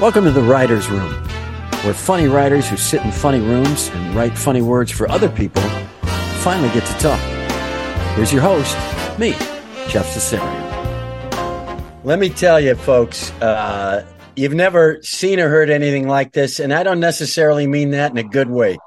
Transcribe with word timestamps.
Welcome 0.00 0.26
to 0.26 0.30
the 0.30 0.42
Writer's 0.42 0.88
Room, 0.88 1.12
where 1.82 1.92
funny 1.92 2.28
writers 2.28 2.68
who 2.68 2.76
sit 2.76 3.02
in 3.02 3.10
funny 3.10 3.40
rooms 3.40 3.88
and 3.88 4.14
write 4.14 4.38
funny 4.38 4.62
words 4.62 4.92
for 4.92 5.10
other 5.10 5.28
people 5.28 5.60
finally 6.40 6.68
get 6.72 6.86
to 6.86 6.92
talk. 7.00 7.20
Here's 8.14 8.32
your 8.32 8.40
host, 8.40 8.76
me, 9.18 9.32
Jeff 9.88 10.06
Cesario. 10.14 10.44
Let 12.04 12.20
me 12.20 12.28
tell 12.28 12.60
you, 12.60 12.76
folks, 12.76 13.32
uh, 13.40 14.06
you've 14.36 14.54
never 14.54 15.02
seen 15.02 15.40
or 15.40 15.48
heard 15.48 15.68
anything 15.68 16.06
like 16.06 16.32
this, 16.32 16.60
and 16.60 16.72
I 16.72 16.84
don't 16.84 17.00
necessarily 17.00 17.66
mean 17.66 17.90
that 17.90 18.12
in 18.12 18.18
a 18.18 18.22
good 18.22 18.50
way. 18.50 18.78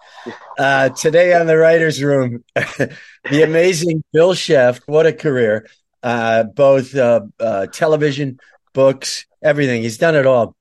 Uh, 0.58 0.88
today 0.92 1.34
on 1.34 1.46
the 1.46 1.58
Writer's 1.58 2.02
Room, 2.02 2.42
the 2.56 3.44
amazing 3.44 4.02
Bill 4.14 4.34
Scheft, 4.34 4.84
what 4.86 5.06
a 5.06 5.12
career, 5.12 5.68
uh, 6.04 6.44
both 6.44 6.96
uh, 6.96 7.20
uh, 7.38 7.66
television, 7.66 8.40
books, 8.72 9.26
everything. 9.44 9.82
He's 9.82 9.98
done 9.98 10.16
it 10.16 10.26
all 10.26 10.56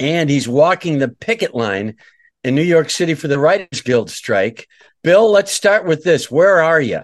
and 0.00 0.30
he's 0.30 0.48
walking 0.48 0.98
the 0.98 1.08
picket 1.08 1.54
line 1.54 1.96
in 2.42 2.54
New 2.54 2.62
York 2.62 2.90
City 2.90 3.14
for 3.14 3.28
the 3.28 3.38
Writers 3.38 3.82
Guild 3.82 4.10
strike. 4.10 4.66
Bill, 5.04 5.30
let's 5.30 5.52
start 5.52 5.84
with 5.84 6.02
this. 6.02 6.30
Where 6.30 6.62
are 6.62 6.80
you? 6.80 7.02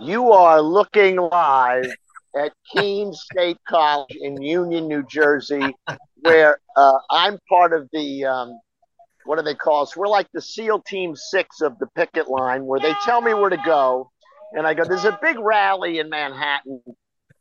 You 0.00 0.32
are 0.32 0.60
looking 0.60 1.16
live 1.16 1.94
at 2.36 2.52
Keene 2.72 3.12
State 3.12 3.58
College 3.68 4.16
in 4.20 4.42
Union, 4.42 4.88
New 4.88 5.04
Jersey, 5.04 5.74
where 6.22 6.58
uh, 6.76 6.98
I'm 7.08 7.38
part 7.48 7.72
of 7.72 7.88
the 7.92 8.24
um, 8.24 8.58
what 9.24 9.36
do 9.36 9.44
they 9.44 9.54
call 9.54 9.82
us? 9.82 9.96
We're 9.96 10.08
like 10.08 10.26
the 10.32 10.42
SEAL 10.42 10.82
Team 10.82 11.14
Six 11.14 11.60
of 11.60 11.78
the 11.78 11.86
picket 11.94 12.28
line, 12.28 12.64
where 12.64 12.80
they 12.80 12.94
tell 13.04 13.20
me 13.20 13.32
where 13.32 13.50
to 13.50 13.62
go, 13.64 14.10
and 14.52 14.66
I 14.66 14.74
go. 14.74 14.84
There's 14.84 15.04
a 15.04 15.16
big 15.22 15.38
rally 15.38 16.00
in 16.00 16.08
Manhattan 16.08 16.82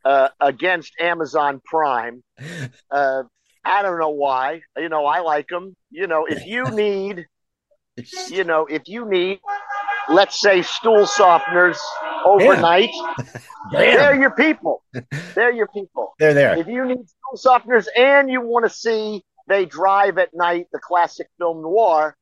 uh, 0.06 0.30
against 0.40 0.94
Amazon 1.00 1.62
Prime. 1.66 2.24
Uh, 2.92 3.24
I 3.64 3.82
don't 3.82 4.00
know 4.00 4.10
why. 4.10 4.62
You 4.78 4.90
know, 4.90 5.06
I 5.06 5.20
like 5.20 5.48
them. 5.48 5.76
You 5.90 6.08
know, 6.08 6.26
if 6.26 6.46
you 6.46 6.72
need, 6.76 7.26
you 8.30 8.44
know, 8.44 8.66
if 8.66 8.84
you 8.88 9.08
need, 9.10 9.40
let's 10.10 10.40
say, 10.40 10.62
stool 10.62 11.06
softeners 11.06 11.78
overnight, 12.26 12.90
they're 13.72 14.20
your 14.20 14.32
people. 14.32 14.84
They're 15.36 15.54
your 15.54 15.68
people. 15.68 16.14
They're 16.20 16.34
there. 16.34 16.58
If 16.58 16.68
you 16.68 16.86
need 16.86 17.06
stool 17.08 17.38
softeners 17.60 17.86
and 17.98 18.30
you 18.30 18.42
want 18.42 18.66
to 18.66 18.70
see 18.70 19.24
They 19.48 19.66
Drive 19.66 20.18
at 20.18 20.30
Night, 20.34 20.68
the 20.74 20.80
classic 20.80 21.28
film 21.38 21.62
noir, 21.62 22.18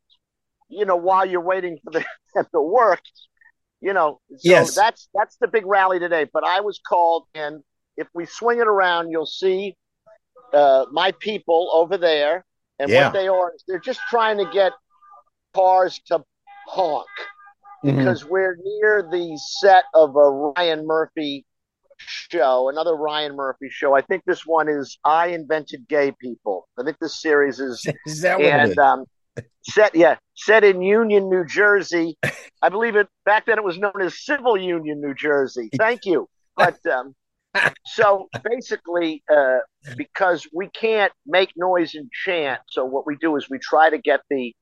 you 0.70 0.86
know, 0.86 0.96
while 0.96 1.26
you're 1.26 1.42
waiting 1.42 1.80
for 1.84 1.92
the, 1.92 2.06
the 2.54 2.62
work, 2.62 3.02
you 3.82 3.94
know, 3.94 4.20
so 4.38 4.50
Yes. 4.50 4.76
that's 4.76 5.10
that's 5.16 5.38
the 5.38 5.48
big 5.48 5.66
rally 5.66 5.98
today. 5.98 6.28
But 6.32 6.44
I 6.44 6.60
was 6.62 6.80
called, 6.88 7.26
and 7.34 7.64
if 7.98 8.08
we 8.14 8.26
swing 8.28 8.60
it 8.60 8.68
around, 8.68 9.10
you'll 9.10 9.26
see 9.26 9.76
uh, 10.54 10.86
my 10.92 11.12
people 11.20 11.70
over 11.74 11.98
there, 11.98 12.46
and 12.80 12.90
Yeah. 12.90 13.06
what 13.06 13.14
they 13.14 13.28
are 13.28 13.54
is 13.54 13.64
they're 13.68 13.80
just 13.80 14.00
trying 14.10 14.38
to 14.38 14.46
get 14.52 14.72
cars 15.54 16.00
to 16.08 16.24
honk 16.68 17.08
Mhm. 17.84 17.98
because 17.98 18.26
we're 18.26 18.58
near 18.62 19.02
the 19.04 19.38
set 19.62 19.86
of 19.94 20.16
a 20.16 20.30
Ryan 20.58 20.86
Murphy 20.86 21.46
show, 21.98 22.70
another 22.70 22.96
Ryan 22.96 23.36
Murphy 23.36 23.70
show. 23.70 23.94
I 23.96 24.02
think 24.02 24.24
this 24.26 24.46
one 24.46 24.70
is 24.70 24.98
I 25.04 25.28
Invented 25.28 25.88
Gay 25.88 26.12
People. 26.12 26.68
I 26.78 26.84
think 26.84 26.98
this 27.00 27.22
series 27.22 27.60
is 27.60 27.86
Is 28.06 28.22
that 28.22 28.40
what 28.40 28.46
it 28.48 28.64
is? 28.64 28.70
and 28.72 28.80
um, 28.80 29.06
set 29.64 29.94
yeah 29.96 30.18
set 30.36 30.64
in 30.64 30.82
Union, 30.82 31.30
New 31.30 31.46
Jersey. 31.46 32.18
I 32.62 32.70
believe 32.70 32.96
it 32.96 33.08
back 33.26 33.46
then 33.46 33.58
it 33.58 33.64
was 33.64 33.78
known 33.78 34.02
as 34.02 34.24
Civil 34.26 34.58
Union, 34.58 35.02
New 35.02 35.14
Jersey. 35.14 35.70
Thank 35.78 36.06
you. 36.06 36.28
But 36.56 36.78
um, 36.88 37.16
so 37.86 38.30
basically, 38.44 39.24
uh, 39.34 39.60
because 39.96 40.48
we 40.54 40.70
can't 40.70 41.12
make 41.26 41.52
noise 41.56 41.96
and 41.96 42.10
chant, 42.12 42.62
so 42.70 42.86
what 42.86 43.08
we 43.08 43.16
do 43.18 43.36
is 43.36 43.50
we 43.50 43.60
try 43.60 43.90
to 43.90 43.98
get 43.98 44.22
the 44.30 44.54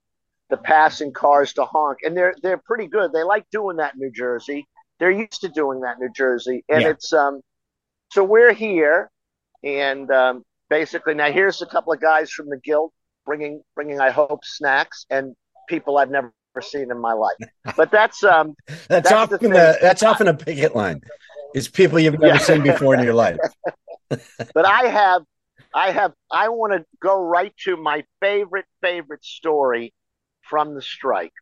the 0.49 0.57
passing 0.57 1.11
cars 1.11 1.53
to 1.53 1.65
honk, 1.65 1.99
and 2.03 2.15
they're 2.15 2.35
they're 2.41 2.61
pretty 2.65 2.87
good. 2.87 3.11
They 3.13 3.23
like 3.23 3.45
doing 3.51 3.77
that 3.77 3.95
in 3.95 3.99
New 3.99 4.11
Jersey. 4.11 4.67
They're 4.99 5.11
used 5.11 5.41
to 5.41 5.49
doing 5.49 5.81
that 5.81 5.97
in 5.99 6.05
New 6.07 6.13
Jersey, 6.13 6.63
and 6.69 6.81
Yeah. 6.83 6.89
it's 6.89 7.11
um. 7.13 7.41
So 8.11 8.23
we're 8.23 8.53
here, 8.53 9.11
and 9.63 10.09
um, 10.11 10.43
basically 10.69 11.13
now 11.13 11.31
here's 11.31 11.61
a 11.61 11.65
couple 11.65 11.93
of 11.93 12.01
guys 12.01 12.31
from 12.31 12.49
the 12.49 12.57
guild 12.57 12.91
bringing 13.25 13.61
bringing 13.75 13.99
I 13.99 14.11
hope 14.11 14.43
snacks 14.43 15.05
and 15.09 15.35
people 15.67 15.97
I've 15.97 16.09
never 16.09 16.31
seen 16.61 16.89
in 16.91 16.99
my 16.99 17.13
life. 17.13 17.35
But 17.75 17.91
that's 17.91 18.23
um 18.23 18.55
that's, 18.67 18.87
that's 18.87 19.11
often 19.11 19.51
the, 19.51 19.77
that's 19.81 20.03
often 20.03 20.27
a 20.27 20.33
picket 20.33 20.75
line. 20.75 21.01
It's 21.57 21.67
people 21.67 21.99
you've 21.99 22.19
never 22.19 22.35
Yeah. 22.35 22.37
seen 22.37 22.61
before 22.61 22.93
in 22.93 23.03
your 23.03 23.15
life. 23.15 23.39
but 24.09 24.65
I 24.65 24.83
have 24.87 25.23
I 25.73 25.91
have 25.91 26.13
I 26.31 26.49
want 26.49 26.73
to 26.73 26.85
go 27.01 27.19
right 27.19 27.53
to 27.65 27.75
my 27.75 28.03
favorite 28.21 28.65
favorite 28.81 29.25
story 29.25 29.91
from 30.43 30.75
the 30.75 30.81
strike. 30.83 31.33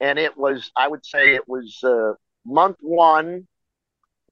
And 0.00 0.18
it 0.18 0.38
was 0.38 0.70
I 0.74 0.88
would 0.88 1.04
say 1.04 1.34
it 1.34 1.46
was 1.46 1.78
uh, 1.84 2.14
month 2.46 2.78
1, 2.80 3.46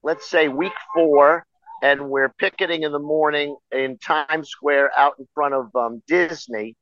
let's 0.02 0.28
say 0.28 0.48
week 0.48 0.72
4 0.94 1.44
and 1.82 2.08
we're 2.08 2.30
picketing 2.38 2.84
in 2.84 2.92
the 2.92 2.98
morning 2.98 3.54
in 3.70 3.98
Times 3.98 4.48
Square 4.48 4.90
out 4.96 5.16
in 5.18 5.26
front 5.34 5.52
of 5.52 5.76
um, 5.76 6.02
Disney 6.08 6.74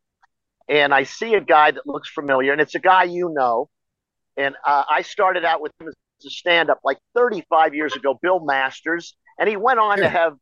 and 0.68 0.94
I 0.94 1.02
see 1.02 1.34
a 1.34 1.40
guy 1.40 1.72
that 1.72 1.86
looks 1.86 2.08
familiar 2.08 2.52
and 2.52 2.60
it's 2.60 2.76
a 2.76 2.80
guy 2.80 3.02
you 3.04 3.30
know 3.34 3.68
and 4.36 4.54
uh, 4.64 4.84
I 4.88 5.02
started 5.02 5.44
out 5.44 5.60
with 5.60 5.72
him 5.80 5.88
as 5.88 5.94
a 6.26 6.30
stand 6.30 6.70
up 6.70 6.78
like 6.84 6.98
35 7.14 7.74
years 7.74 7.94
ago 7.96 8.18
Bill 8.22 8.40
Masters 8.44 9.16
and 9.38 9.48
he 9.48 9.56
went 9.56 9.78
on 9.78 9.98
Sure. 9.98 10.04
to 10.04 10.08
have 10.08 10.34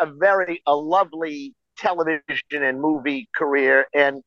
a 0.00 0.06
very 0.06 0.62
a 0.66 0.74
lovely 0.74 1.54
television 1.78 2.22
and 2.52 2.80
movie 2.80 3.28
career 3.36 3.86
and 3.94 4.22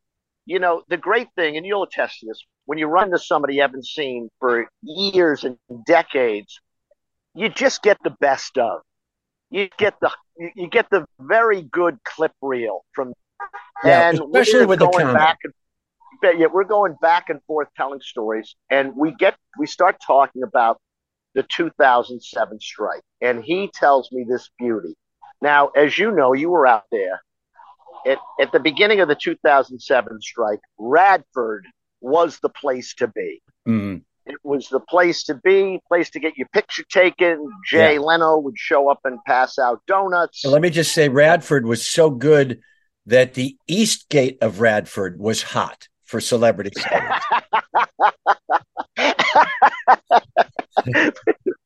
you 0.45 0.59
know 0.59 0.83
the 0.89 0.97
great 0.97 1.27
thing 1.35 1.57
and 1.57 1.65
you'll 1.65 1.83
attest 1.83 2.19
to 2.19 2.27
this 2.27 2.41
when 2.65 2.77
you 2.77 2.87
run 2.87 3.09
to 3.11 3.17
somebody 3.17 3.55
you 3.55 3.61
haven't 3.61 3.85
seen 3.85 4.29
for 4.39 4.67
years 4.83 5.43
and 5.43 5.57
decades 5.87 6.59
you 7.33 7.49
just 7.49 7.81
get 7.81 7.97
the 8.03 8.15
best 8.19 8.57
of 8.57 8.81
you 9.49 9.67
get 9.77 9.95
the 10.01 10.11
you 10.55 10.67
get 10.67 10.89
the 10.91 11.05
very 11.19 11.61
good 11.63 11.97
clip 12.03 12.31
reel 12.41 12.81
from 12.93 13.13
Yeah, 13.83 14.09
and 14.09 14.19
especially 14.19 14.61
we're 14.61 14.67
with 14.67 14.79
the 14.79 14.85
going 14.85 15.05
comedy. 15.05 15.13
back 15.13 15.37
and 15.43 15.53
yeah, 16.39 16.47
we're 16.51 16.65
going 16.65 16.95
back 17.01 17.29
and 17.29 17.41
forth 17.47 17.69
telling 17.77 18.01
stories, 18.01 18.55
and 18.69 18.95
we 18.95 19.11
get 19.15 19.35
we 19.57 19.65
start 19.67 19.97
talking 20.05 20.43
about 20.43 20.79
the 21.35 21.43
2007 21.55 22.59
strike, 22.59 23.03
and 23.21 23.43
he 23.43 23.69
tells 23.73 24.11
me 24.11 24.25
this 24.27 24.49
beauty. 24.57 24.95
Now, 25.41 25.67
as 25.69 25.97
you 25.97 26.11
know, 26.11 26.33
you 26.33 26.49
were 26.49 26.67
out 26.67 26.85
there 26.91 27.21
at 28.05 28.17
at 28.39 28.51
the 28.51 28.59
beginning 28.59 28.99
of 28.99 29.07
the 29.07 29.15
2007 29.15 30.21
strike. 30.21 30.59
Radford 30.77 31.65
was 32.01 32.39
the 32.39 32.49
place 32.49 32.93
to 32.95 33.07
be. 33.07 33.41
Mhm. 33.67 34.03
It 34.25 34.37
was 34.43 34.69
the 34.69 34.79
place 34.79 35.23
to 35.23 35.35
be, 35.35 35.81
place 35.87 36.09
to 36.11 36.19
get 36.19 36.37
your 36.37 36.47
picture 36.53 36.83
taken. 36.83 37.51
Jay 37.65 37.95
Yeah. 37.95 37.99
Leno 37.99 38.37
would 38.37 38.57
show 38.57 38.89
up 38.89 38.99
and 39.03 39.17
pass 39.25 39.57
out 39.57 39.81
donuts. 39.87 40.45
Let 40.45 40.61
me 40.61 40.69
just 40.69 40.93
say, 40.93 41.09
Radford 41.09 41.65
was 41.65 41.89
so 41.89 42.09
good 42.11 42.61
that 43.05 43.33
the 43.33 43.57
east 43.67 44.07
gate 44.09 44.37
of 44.39 44.61
Radford 44.61 45.19
was 45.19 45.41
hot 45.41 45.88
for 46.09 46.19
celebrity 46.19 46.71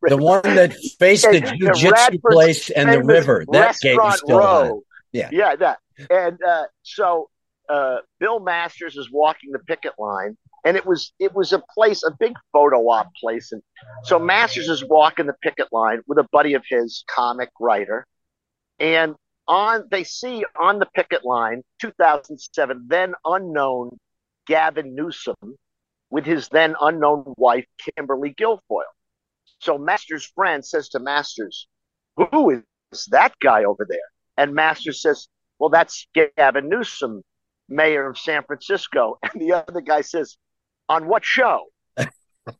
the 0.07 0.17
one 0.17 0.41
that 0.43 0.73
faced 0.99 1.23
the 1.29 1.39
Yeah, 1.39 1.71
jiu-jitsu 1.73 2.19
place 2.29 2.69
and 2.69 2.91
the 2.91 3.03
river. 3.03 3.45
That 3.51 3.77
gate 3.79 3.97
restaurant 3.97 4.19
still 4.19 4.39
row. 4.39 4.83
Yeah. 5.11 5.29
yeah, 5.31 5.55
that. 5.55 5.79
And 6.09 6.39
uh, 6.43 6.63
so 6.81 7.29
uh, 7.69 7.97
Bill 8.19 8.39
Masters 8.39 8.97
is 8.97 9.09
walking 9.11 9.51
the 9.51 9.59
picket 9.59 9.93
line, 9.97 10.37
and 10.65 10.75
it 10.75 10.85
was 10.85 11.13
it 11.19 11.33
was 11.33 11.53
a 11.53 11.61
place, 11.73 12.03
a 12.03 12.11
big 12.19 12.33
photo 12.51 12.89
op 12.89 13.09
place, 13.19 13.51
and 13.51 13.61
so 14.03 14.19
Masters 14.19 14.69
is 14.69 14.83
walking 14.83 15.27
the 15.27 15.35
picket 15.41 15.67
line 15.71 16.01
with 16.07 16.17
a 16.17 16.27
buddy 16.31 16.55
of 16.55 16.63
his, 16.67 17.03
comic 17.07 17.49
writer, 17.59 18.05
and 18.79 19.15
on 19.47 19.85
they 19.91 20.03
see 20.03 20.43
on 20.59 20.79
the 20.79 20.87
picket 20.96 21.23
line, 21.23 21.61
2007, 21.79 22.85
then 22.89 23.13
unknown 23.25 23.97
Gavin 24.47 24.95
Newsom 24.95 25.35
with 26.09 26.25
his 26.25 26.49
then 26.49 26.75
unknown 26.81 27.34
wife 27.37 27.66
Kimberly 27.78 28.34
Guilfoyle. 28.34 28.84
So 29.59 29.78
Masters' 29.78 30.31
friend 30.35 30.66
says 30.66 30.90
to 30.90 30.99
Masters, 30.99 31.67
"Who 32.17 32.49
is 32.91 33.05
that 33.11 33.34
guy 33.40 33.63
over 33.63 33.85
there?" 33.90 34.09
And 34.37 34.53
Masters 34.53 35.01
says, 35.01 35.28
Well, 35.59 35.69
that's 35.69 36.07
Gavin 36.13 36.69
Newsom, 36.69 37.23
mayor 37.69 38.07
of 38.09 38.17
San 38.17 38.43
Francisco. 38.43 39.19
And 39.34 39.41
the 39.41 39.53
other 39.53 39.81
guy 39.81 40.01
says, 40.01 40.37
On 40.89 41.07
what 41.07 41.23
show? 41.25 41.66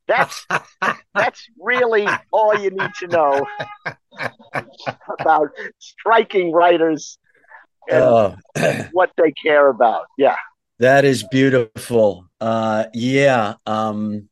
That's 0.08 0.48
that's 1.14 1.46
really 1.60 2.08
all 2.32 2.58
you 2.58 2.70
need 2.70 2.92
to 3.00 3.08
know 3.08 3.46
about 5.20 5.50
striking 5.78 6.54
writers 6.54 7.20
and 7.90 8.02
Oh, 8.02 8.36
what 8.94 9.12
they 9.18 9.34
care 9.34 9.68
about. 9.68 10.06
Yeah. 10.18 10.38
That 10.84 11.06
is 11.06 11.24
beautiful. 11.24 12.26
Uh, 12.42 12.86
yeah. 12.94 13.54
Um, 13.66 14.28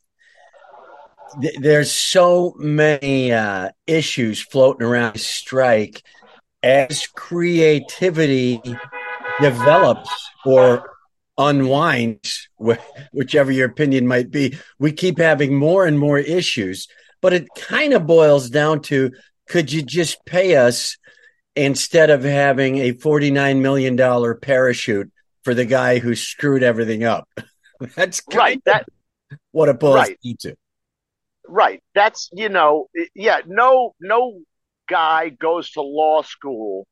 th- 1.41 1.55
there's 1.59 1.91
so 1.91 2.53
many 2.57 3.31
uh, 3.31 3.69
issues 3.87 4.41
floating 4.41 4.85
around 4.85 5.17
strike 5.17 6.03
as 6.61 7.07
creativity 7.07 8.61
develops 9.39 10.09
or 10.45 10.91
unwinds, 11.37 12.49
whichever 13.13 13.51
your 13.51 13.67
opinion 13.67 14.05
might 14.05 14.29
be, 14.29 14.57
we 14.77 14.91
keep 14.91 15.19
having 15.19 15.55
more 15.55 15.85
and 15.85 15.97
more 15.97 16.19
issues. 16.19 16.87
But 17.21 17.31
it 17.31 17.47
kind 17.55 17.93
of 17.93 18.05
boils 18.05 18.49
down 18.49 18.81
to 18.83 19.11
could 19.47 19.71
you 19.71 19.83
just 19.83 20.25
pay 20.25 20.57
us 20.57 20.97
instead 21.55 22.09
of 22.09 22.23
having 22.23 22.77
a 22.79 22.91
$49 22.93 23.61
million 23.61 24.39
parachute 24.41 25.11
for 25.43 25.53
the 25.53 25.65
guy 25.65 25.99
who 25.99 26.15
screwed 26.15 26.63
everything 26.63 27.03
up? 27.03 27.27
That's 27.95 28.21
right. 28.33 28.61
That 28.65 28.85
what 29.51 29.69
it 29.69 29.79
boils 29.79 29.95
right. 29.95 30.17
Right. 31.47 31.83
That's 31.95 32.29
you 32.33 32.49
know, 32.49 32.87
yeah. 33.15 33.39
No, 33.45 33.93
no 33.99 34.39
guy 34.87 35.29
goes 35.29 35.71
to 35.71 35.81
law 35.81 36.21
school 36.21 36.87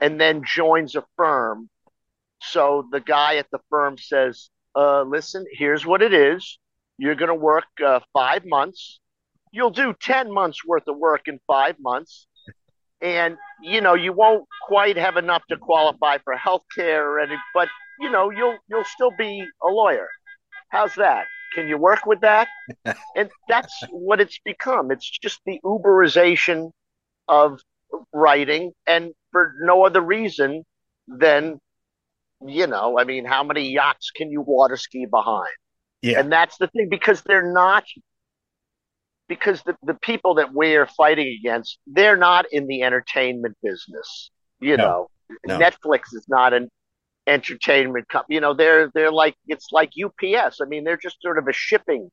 and 0.00 0.20
then 0.20 0.42
joins 0.44 0.96
a 0.96 1.04
firm. 1.16 1.68
So 2.40 2.88
the 2.90 3.00
guy 3.00 3.36
at 3.36 3.46
the 3.52 3.60
firm 3.70 3.96
says, 3.98 4.50
uh, 4.74 5.02
"Listen, 5.02 5.44
here's 5.52 5.86
what 5.86 6.02
it 6.02 6.12
is. 6.12 6.58
You're 6.98 7.14
going 7.14 7.28
to 7.28 7.34
work 7.34 7.64
uh, 7.84 8.00
five 8.12 8.44
months. 8.44 8.98
You'll 9.52 9.70
do 9.70 9.94
ten 10.00 10.32
months 10.32 10.64
worth 10.64 10.88
of 10.88 10.96
work 10.96 11.28
in 11.28 11.38
five 11.46 11.76
months." 11.78 12.26
And 13.02 13.36
you 13.60 13.80
know 13.80 13.94
you 13.94 14.12
won't 14.12 14.46
quite 14.66 14.96
have 14.96 15.16
enough 15.16 15.42
to 15.48 15.56
qualify 15.56 16.18
for 16.18 16.34
health 16.34 16.62
care 16.74 17.06
or 17.10 17.20
any 17.20 17.36
but 17.52 17.68
you 18.00 18.10
know 18.10 18.30
you'll 18.30 18.56
you'll 18.68 18.84
still 18.84 19.12
be 19.18 19.44
a 19.62 19.68
lawyer. 19.68 20.08
How's 20.68 20.94
that? 20.94 21.26
Can 21.54 21.68
you 21.68 21.76
work 21.76 22.06
with 22.06 22.20
that? 22.20 22.48
And 23.14 23.30
that's 23.46 23.74
what 23.90 24.20
it's 24.20 24.38
become. 24.42 24.90
It's 24.90 25.08
just 25.08 25.40
the 25.44 25.60
uberization 25.64 26.70
of 27.28 27.60
writing 28.12 28.72
and 28.86 29.12
for 29.32 29.54
no 29.60 29.84
other 29.84 30.00
reason 30.00 30.64
than 31.06 31.58
you 32.44 32.66
know 32.66 32.98
i 32.98 33.04
mean 33.04 33.24
how 33.24 33.42
many 33.44 33.70
yachts 33.70 34.10
can 34.10 34.30
you 34.30 34.40
water 34.40 34.76
ski 34.76 35.06
behind? 35.06 35.48
Yeah. 36.00 36.18
and 36.18 36.32
that's 36.32 36.56
the 36.58 36.66
thing 36.68 36.88
because 36.88 37.22
they're 37.22 37.52
not 37.52 37.84
because 39.32 39.62
the, 39.62 39.74
the 39.82 39.94
people 39.94 40.34
that 40.34 40.52
we're 40.52 40.86
fighting 40.86 41.26
against, 41.40 41.78
they're 41.86 42.18
not 42.18 42.44
in 42.52 42.66
the 42.66 42.82
entertainment 42.82 43.56
business. 43.62 44.30
You 44.60 44.76
no, 44.76 44.84
know, 44.84 45.08
no. 45.46 45.58
Netflix 45.58 46.12
is 46.12 46.26
not 46.28 46.52
an 46.52 46.68
entertainment 47.26 48.08
company. 48.08 48.34
You 48.34 48.40
know, 48.42 48.52
they're 48.52 48.90
they're 48.92 49.10
like 49.10 49.34
it's 49.46 49.68
like 49.72 49.92
UPS. 49.96 50.60
I 50.60 50.66
mean, 50.66 50.84
they're 50.84 50.98
just 50.98 51.16
sort 51.22 51.38
of 51.38 51.48
a 51.48 51.52
shipping 51.52 52.10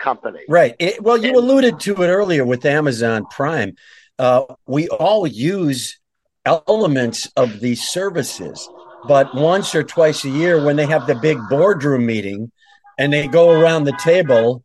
company. 0.00 0.40
Right. 0.48 0.74
It, 0.80 1.00
well, 1.00 1.16
you 1.16 1.28
and, 1.28 1.36
alluded 1.36 1.78
to 1.80 2.02
it 2.02 2.08
earlier 2.08 2.44
with 2.44 2.64
Amazon 2.64 3.24
Prime. 3.30 3.76
Uh, 4.18 4.42
we 4.66 4.88
all 4.88 5.26
use 5.26 6.00
elements 6.44 7.30
of 7.36 7.60
these 7.60 7.82
services, 7.82 8.68
but 9.06 9.32
once 9.32 9.76
or 9.76 9.84
twice 9.84 10.24
a 10.24 10.28
year, 10.28 10.64
when 10.64 10.74
they 10.74 10.86
have 10.86 11.06
the 11.06 11.14
big 11.14 11.38
boardroom 11.48 12.04
meeting, 12.04 12.50
and 12.98 13.12
they 13.12 13.28
go 13.28 13.50
around 13.50 13.84
the 13.84 13.96
table 14.04 14.62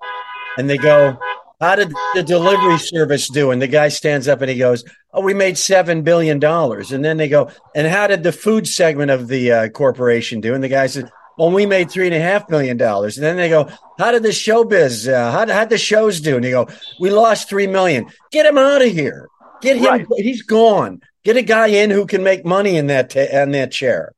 and 0.57 0.67
they 0.69 0.77
go, 0.77 1.17
how 1.59 1.75
did 1.75 1.91
the 2.13 2.23
delivery 2.23 2.77
service 2.77 3.29
do? 3.29 3.51
And 3.51 3.61
the 3.61 3.67
guy 3.67 3.87
stands 3.87 4.27
up 4.27 4.41
and 4.41 4.49
he 4.49 4.57
goes, 4.57 4.83
Oh, 5.11 5.21
we 5.21 5.33
made 5.33 5.55
$7 5.55 6.03
billion. 6.03 6.43
And 6.43 7.05
then 7.05 7.17
they 7.17 7.29
go, 7.29 7.49
And 7.73 7.87
how 7.87 8.07
did 8.07 8.23
the 8.23 8.31
food 8.31 8.67
segment 8.67 9.09
of 9.09 9.27
the 9.27 9.51
uh, 9.51 9.69
corporation 9.69 10.39
do? 10.39 10.53
And 10.53 10.63
the 10.63 10.67
guy 10.67 10.87
says, 10.87 11.09
Well, 11.37 11.51
we 11.51 11.65
made 11.65 11.87
$3.5 11.87 12.49
million. 12.49 12.79
And 12.79 13.11
then 13.13 13.37
they 13.37 13.49
go, 13.49 13.69
How 13.97 14.11
did 14.11 14.23
the 14.23 14.29
showbiz, 14.29 15.11
uh, 15.11 15.31
how 15.31 15.45
did 15.45 15.69
the 15.69 15.77
shows 15.77 16.21
do? 16.21 16.35
And 16.35 16.43
they 16.43 16.51
go, 16.51 16.67
We 16.99 17.09
lost 17.09 17.49
3 17.49 17.65
million. 17.67 18.07
Get 18.31 18.45
him 18.45 18.57
out 18.57 18.83
of 18.83 18.91
here. 18.91 19.27
Get 19.61 19.77
him. 19.77 19.85
Right. 19.85 20.07
He's 20.17 20.43
gone. 20.43 21.01
Get 21.23 21.37
a 21.37 21.41
guy 21.41 21.67
in 21.67 21.89
who 21.89 22.05
can 22.05 22.23
make 22.23 22.45
money 22.45 22.77
in 22.77 22.87
that, 22.87 23.09
t- 23.09 23.27
in 23.31 23.51
that 23.51 23.71
chair. 23.71 24.13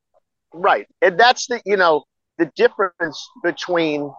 Right. 0.53 0.87
And 1.01 1.17
that's 1.17 1.47
the, 1.47 1.61
you 1.65 1.77
know, 1.77 2.03
the 2.37 2.51
difference 2.55 3.25
between 3.43 4.11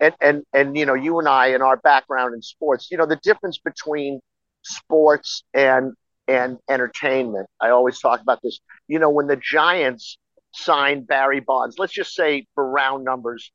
and 0.00 0.14
and 0.20 0.42
and 0.52 0.76
you 0.76 0.86
know 0.86 0.94
you 0.94 1.18
and 1.18 1.28
I 1.28 1.48
and 1.48 1.62
our 1.62 1.76
background 1.76 2.34
in 2.34 2.42
sports, 2.42 2.88
you 2.90 2.96
know 2.96 3.06
the 3.06 3.20
difference 3.22 3.58
between 3.58 4.20
sports 4.62 5.44
and 5.54 5.92
and 6.26 6.58
entertainment. 6.68 7.46
I 7.60 7.70
always 7.70 8.00
talk 8.00 8.20
about 8.20 8.40
this. 8.42 8.60
You 8.88 8.98
know 8.98 9.10
when 9.10 9.26
the 9.26 9.36
Giants 9.36 10.18
signed 10.52 11.06
Barry 11.06 11.40
Bonds, 11.40 11.76
let's 11.78 11.92
just 11.92 12.14
say 12.14 12.46
for 12.54 12.68
round 12.68 13.04
numbers, 13.04 13.52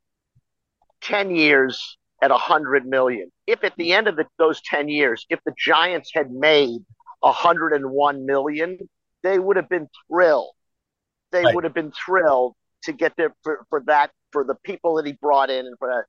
ten 1.01 1.35
years 1.35 1.97
at 2.21 2.31
a 2.31 2.37
hundred 2.37 2.85
million. 2.85 3.31
If 3.47 3.63
at 3.63 3.73
the 3.77 3.93
end 3.93 4.07
of 4.07 4.15
the, 4.15 4.25
those 4.37 4.61
ten 4.61 4.87
years, 4.87 5.25
if 5.29 5.39
the 5.45 5.53
Giants 5.57 6.11
had 6.13 6.31
made 6.31 6.79
a 7.23 7.31
hundred 7.31 7.73
and 7.73 7.89
one 7.89 8.25
million, 8.25 8.77
they 9.23 9.39
would 9.39 9.57
have 9.57 9.69
been 9.69 9.87
thrilled. 10.07 10.51
They 11.31 11.43
right. 11.43 11.55
would 11.55 11.63
have 11.63 11.73
been 11.73 11.91
thrilled 12.05 12.53
to 12.83 12.93
get 12.93 13.13
there 13.17 13.33
for, 13.43 13.65
for 13.69 13.81
that 13.87 14.11
for 14.31 14.43
the 14.43 14.55
people 14.63 14.95
that 14.95 15.05
he 15.05 15.13
brought 15.13 15.49
in 15.49 15.65
and 15.65 15.75
for 15.79 15.87
that 15.87 16.05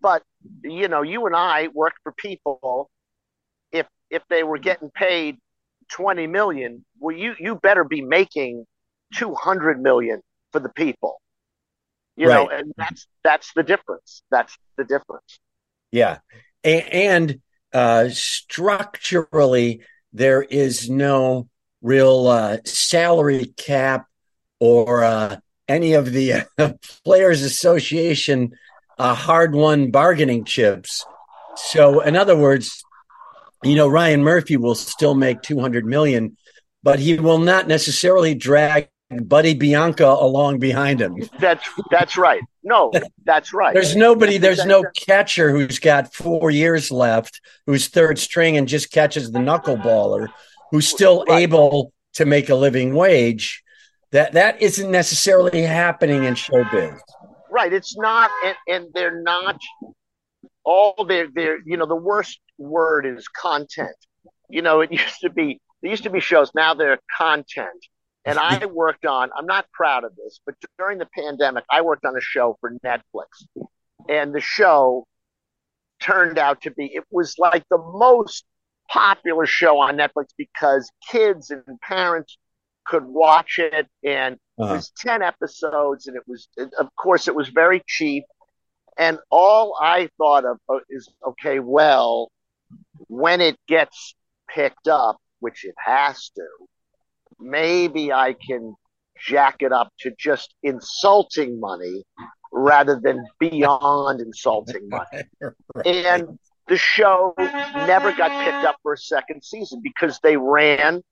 but 0.00 0.22
you 0.62 0.88
know, 0.88 1.02
you 1.02 1.26
and 1.26 1.34
I 1.34 1.68
worked 1.68 1.98
for 2.02 2.12
people. 2.12 2.90
If 3.72 3.86
if 4.10 4.22
they 4.28 4.42
were 4.42 4.58
getting 4.58 4.90
paid 4.90 5.38
twenty 5.90 6.26
million, 6.26 6.84
well, 6.98 7.16
you 7.16 7.34
you 7.38 7.56
better 7.56 7.84
be 7.84 8.02
making 8.02 8.66
two 9.14 9.34
hundred 9.34 9.80
million 9.80 10.20
for 10.52 10.60
the 10.60 10.70
people. 10.70 11.20
You 12.16 12.28
right. 12.28 12.34
know, 12.34 12.48
and 12.48 12.72
that's 12.76 13.06
that's 13.22 13.52
the 13.54 13.62
difference. 13.62 14.22
That's 14.30 14.56
the 14.76 14.84
difference. 14.84 15.40
Yeah, 15.90 16.18
and, 16.64 17.40
uh, 17.72 18.08
structurally, 18.10 19.82
there 20.12 20.42
is 20.42 20.90
no 20.90 21.48
real 21.80 22.26
uh, 22.26 22.58
salary 22.64 23.46
cap 23.56 24.06
or 24.58 25.04
uh, 25.04 25.36
any 25.68 25.94
of 25.94 26.12
the 26.12 26.44
uh, 26.58 26.72
players 27.04 27.42
association 27.42 28.52
uh, 28.98 29.14
hard 29.14 29.54
won 29.54 29.90
bargaining 29.90 30.44
chips. 30.44 31.04
So, 31.56 32.00
in 32.00 32.16
other 32.16 32.36
words, 32.36 32.84
you 33.62 33.74
know, 33.74 33.88
Ryan 33.88 34.22
Murphy 34.22 34.56
will 34.56 34.74
still 34.74 35.14
make 35.14 35.42
200 35.42 35.84
million, 35.84 36.36
but 36.82 36.98
he 36.98 37.18
will 37.18 37.38
not 37.38 37.66
necessarily 37.66 38.34
drag 38.34 38.88
Buddy 39.22 39.54
Bianca 39.54 40.06
along 40.06 40.58
behind 40.58 41.00
him. 41.00 41.16
That's 41.38 41.66
that's 41.90 42.18
right. 42.18 42.42
No, 42.62 42.92
that's 43.24 43.54
right. 43.54 43.72
there's 43.72 43.96
nobody. 43.96 44.36
There's 44.36 44.66
no 44.66 44.84
catcher 45.06 45.50
who's 45.50 45.78
got 45.78 46.12
four 46.14 46.50
years 46.50 46.90
left, 46.90 47.40
who's 47.66 47.88
third 47.88 48.18
string 48.18 48.58
and 48.58 48.68
just 48.68 48.92
catches 48.92 49.32
the 49.32 49.38
knuckleballer, 49.38 50.28
who's 50.70 50.86
still 50.86 51.24
right. 51.24 51.40
able 51.40 51.94
to 52.14 52.26
make 52.26 52.50
a 52.50 52.54
living 52.54 52.94
wage. 52.94 53.62
That 54.12 54.32
that 54.32 54.60
isn't 54.60 54.90
necessarily 54.90 55.62
happening 55.62 56.24
in 56.24 56.34
showbiz 56.34 57.00
right. 57.58 57.72
It's 57.72 57.96
not, 57.96 58.30
and, 58.44 58.56
and 58.68 58.86
they're 58.94 59.20
not 59.20 59.60
all 60.64 61.04
their 61.06 61.28
their. 61.28 61.58
You 61.64 61.76
know, 61.76 61.86
the 61.86 61.96
worst 61.96 62.38
word 62.56 63.04
is 63.04 63.26
content. 63.28 63.96
You 64.48 64.62
know, 64.62 64.80
it 64.80 64.92
used 65.02 65.20
to 65.22 65.30
be 65.30 65.60
there 65.82 65.90
used 65.90 66.04
to 66.04 66.10
be 66.10 66.20
shows. 66.20 66.50
Now 66.54 66.74
they're 66.74 67.00
content. 67.16 67.86
And 68.24 68.38
I 68.38 68.66
worked 68.66 69.06
on. 69.06 69.30
I'm 69.34 69.46
not 69.46 69.70
proud 69.72 70.04
of 70.04 70.14
this, 70.16 70.40
but 70.44 70.54
during 70.78 70.98
the 70.98 71.08
pandemic, 71.14 71.64
I 71.70 71.80
worked 71.80 72.04
on 72.04 72.14
a 72.14 72.20
show 72.20 72.58
for 72.60 72.72
Netflix, 72.84 73.46
and 74.06 74.34
the 74.34 74.40
show 74.40 75.06
turned 76.00 76.38
out 76.38 76.62
to 76.62 76.70
be. 76.70 76.86
It 76.86 77.04
was 77.10 77.36
like 77.38 77.64
the 77.70 77.78
most 77.78 78.44
popular 78.90 79.46
show 79.46 79.78
on 79.80 79.96
Netflix 79.96 80.26
because 80.36 80.90
kids 81.10 81.50
and 81.50 81.62
parents 81.80 82.36
could 82.86 83.04
watch 83.04 83.58
it 83.58 83.86
and 84.04 84.36
uh-huh. 84.58 84.72
it 84.72 84.76
was 84.76 84.92
10 84.98 85.22
episodes 85.22 86.06
and 86.06 86.16
it 86.16 86.22
was 86.26 86.48
of 86.78 86.88
course 86.96 87.28
it 87.28 87.34
was 87.34 87.48
very 87.48 87.82
cheap 87.86 88.24
and 88.96 89.18
all 89.30 89.76
i 89.80 90.08
thought 90.18 90.44
of 90.44 90.58
uh, 90.68 90.78
is 90.90 91.08
okay 91.26 91.60
well 91.60 92.30
when 93.08 93.40
it 93.40 93.56
gets 93.66 94.14
picked 94.48 94.88
up 94.88 95.16
which 95.40 95.64
it 95.64 95.74
has 95.78 96.30
to 96.30 96.44
maybe 97.38 98.12
i 98.12 98.34
can 98.34 98.74
jack 99.20 99.56
it 99.60 99.72
up 99.72 99.92
to 99.98 100.12
just 100.18 100.54
insulting 100.62 101.58
money 101.60 102.04
rather 102.52 103.00
than 103.02 103.24
beyond 103.38 104.20
insulting 104.20 104.88
money 104.90 105.22
right. 105.74 105.86
and 105.86 106.38
the 106.68 106.76
show 106.76 107.34
never 107.38 108.12
got 108.12 108.44
picked 108.44 108.64
up 108.64 108.76
for 108.82 108.92
a 108.92 108.98
second 108.98 109.42
season 109.42 109.80
because 109.82 110.20
they 110.22 110.36
ran 110.36 111.02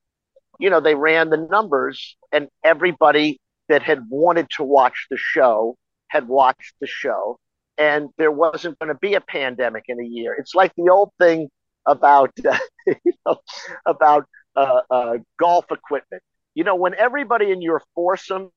you 0.59 0.71
know, 0.71 0.81
they 0.81 0.95
ran 0.95 1.31
the 1.31 1.37
numbers 1.37 2.17
and 2.33 2.49
everybody 2.65 3.41
that 3.69 3.83
had 3.83 4.05
wanted 4.09 4.49
to 4.51 4.65
watch 4.65 5.07
the 5.11 5.17
show 5.17 5.77
had 6.09 6.29
watched 6.29 6.75
the 6.81 6.87
show 6.87 7.39
and 7.79 8.09
there 8.17 8.33
wasn't 8.33 8.79
going 8.79 8.89
to 8.89 8.99
be 8.99 9.15
a 9.15 9.21
pandemic 9.21 9.85
in 9.89 10.01
a 10.01 10.05
year. 10.05 10.35
It's 10.39 10.55
like 10.55 10.73
the 10.77 10.91
old 10.91 11.11
thing 11.19 11.49
about, 11.87 12.33
uh, 12.49 12.59
you 12.87 13.13
know, 13.27 13.37
about 13.85 14.27
uh, 14.57 14.81
uh, 14.91 15.15
golf 15.39 15.67
equipment. 15.71 16.23
You 16.55 16.65
know, 16.65 16.75
when 16.75 16.95
everybody 16.95 17.51
in 17.51 17.61
your 17.61 17.83
foursome 17.95 18.51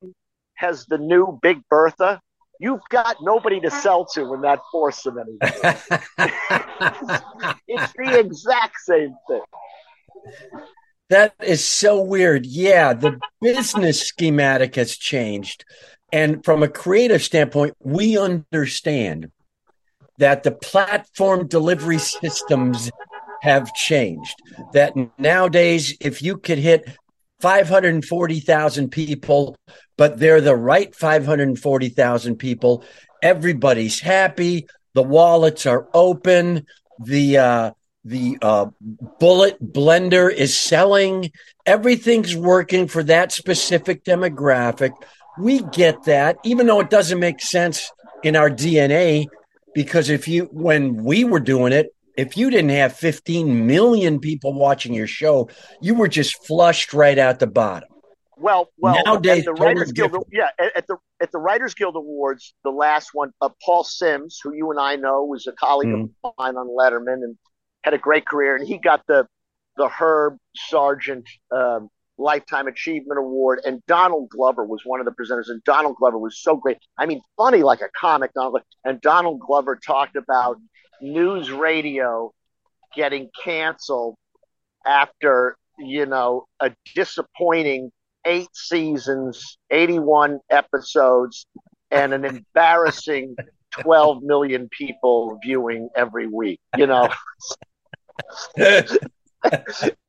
has 0.56 0.86
the 0.86 0.98
new 0.98 1.38
Big 1.42 1.62
Bertha, 1.70 2.22
you've 2.60 2.82
got 2.90 3.18
nobody 3.22 3.60
to 3.62 3.72
sell 3.72 4.06
to 4.14 4.34
in 4.34 4.42
that 4.42 4.60
foursome 4.72 5.18
anymore. 5.18 5.40
it's 7.68 7.94
the 7.94 8.20
exact 8.20 8.76
same 8.86 9.16
thing. 9.28 9.42
That 11.10 11.34
is 11.42 11.66
so 11.66 12.02
weird. 12.02 12.46
Yeah, 12.46 12.94
the 12.94 13.20
business 13.42 14.02
schematic 14.02 14.76
has 14.76 14.96
changed. 14.96 15.66
And 16.12 16.44
from 16.46 16.64
a 16.64 16.68
creative 16.68 17.24
standpoint, 17.24 17.76
we 17.80 18.18
understand 18.18 19.32
that 20.20 20.44
the 20.44 20.52
platform 20.52 21.48
delivery 21.48 21.98
systems 21.98 22.92
have 23.42 23.74
changed. 23.74 24.36
That 24.74 24.94
nowadays, 25.18 25.96
if 26.00 26.22
you 26.22 26.38
could 26.38 26.58
hit 26.60 26.86
540,000 27.40 28.90
people, 28.90 29.56
but 29.98 30.20
they're 30.20 30.42
the 30.42 30.56
right 30.56 30.94
540,000 30.94 32.36
people, 32.36 32.84
everybody's 33.24 34.00
happy. 34.00 34.68
The 34.94 35.04
wallets 35.04 35.66
are 35.66 35.88
open. 35.94 36.66
The 37.00 37.38
uh, 37.38 37.72
the 38.10 38.38
uh, 38.42 38.66
bullet 39.20 39.62
blender 39.62 40.34
is 40.34 40.58
selling. 40.58 41.32
Everything's 41.66 42.36
working 42.36 42.88
for 42.88 43.04
that 43.04 43.32
specific 43.32 44.04
demographic. 44.04 44.92
We 45.38 45.62
get 45.62 46.04
that, 46.04 46.38
even 46.44 46.66
though 46.66 46.80
it 46.80 46.90
doesn't 46.90 47.20
make 47.20 47.40
sense 47.40 47.92
in 48.24 48.36
our 48.36 48.50
DNA. 48.50 49.28
Because 49.76 50.10
if 50.10 50.28
you, 50.28 50.46
when 50.52 51.04
we 51.04 51.24
were 51.24 51.40
doing 51.40 51.72
it, 51.72 51.94
if 52.18 52.36
you 52.36 52.50
didn't 52.50 52.72
have 52.72 52.94
15 52.96 53.68
million 53.68 54.20
people 54.20 54.54
watching 54.54 54.94
your 54.94 55.08
show, 55.08 55.48
you 55.80 55.94
were 55.94 56.08
just 56.08 56.44
flushed 56.46 56.94
right 56.94 57.18
out 57.18 57.38
the 57.38 57.48
bottom. 57.48 57.88
Well, 58.38 58.70
well, 58.78 58.98
nowadays, 59.06 59.46
the 59.46 59.54
Writers 59.54 59.92
Guild, 59.92 60.16
yeah, 60.32 60.48
at 60.76 60.88
the 60.88 60.96
at 61.22 61.32
the 61.32 61.38
Writers 61.38 61.74
Guild 61.74 61.98
Awards, 61.98 62.54
the 62.64 62.70
last 62.70 63.10
one, 63.14 63.34
uh, 63.42 63.50
Paul 63.64 63.84
Simms, 63.84 64.40
who 64.42 64.54
you 64.54 64.72
and 64.72 64.80
I 64.80 64.96
know 64.96 65.26
was 65.26 65.46
a 65.46 65.52
colleague 65.52 65.90
mm. 65.90 66.10
of 66.24 66.34
mine 66.38 66.56
on 66.56 66.68
Letterman 66.68 67.22
and 67.22 67.38
had 67.90 68.00
a 68.00 68.02
great 68.02 68.26
career, 68.26 68.56
and 68.56 68.68
he 68.68 68.78
got 68.78 69.02
the 69.08 69.28
the 69.78 69.88
Herb 69.88 70.38
Sargent 70.56 71.28
um, 71.52 71.90
Lifetime 72.18 72.68
Achievement 72.68 73.18
Award, 73.18 73.62
and 73.66 73.82
Donald 73.88 74.30
Glover 74.30 74.64
was 74.64 74.82
one 74.86 75.00
of 75.00 75.06
the 75.06 75.12
presenters, 75.12 75.50
and 75.50 75.64
Donald 75.64 75.96
Glover 75.96 76.18
was 76.18 76.40
so 76.40 76.56
great. 76.56 76.78
I 76.98 77.06
mean, 77.06 77.22
funny 77.38 77.64
like 77.64 77.82
a 77.82 77.90
comic. 78.00 78.34
Donald, 78.34 78.62
and 78.86 79.02
Donald 79.02 79.40
Glover 79.40 79.76
talked 79.76 80.16
about 80.16 80.58
NewsRadio 81.02 82.32
getting 82.96 83.30
canceled 83.44 84.16
after 84.86 85.58
you 85.80 86.06
know 86.06 86.46
a 86.60 86.72
disappointing 86.94 87.92
eight 88.26 88.50
seasons, 88.54 89.58
81 89.72 90.40
episodes, 90.52 91.48
and 91.90 92.14
an 92.14 92.26
embarrassing 92.26 93.36
12 93.72 94.22
million 94.22 94.68
people 94.70 95.40
viewing 95.44 95.90
every 95.96 96.28
week, 96.28 96.60
you 96.78 96.86
know. 96.86 97.10
and 98.58 99.00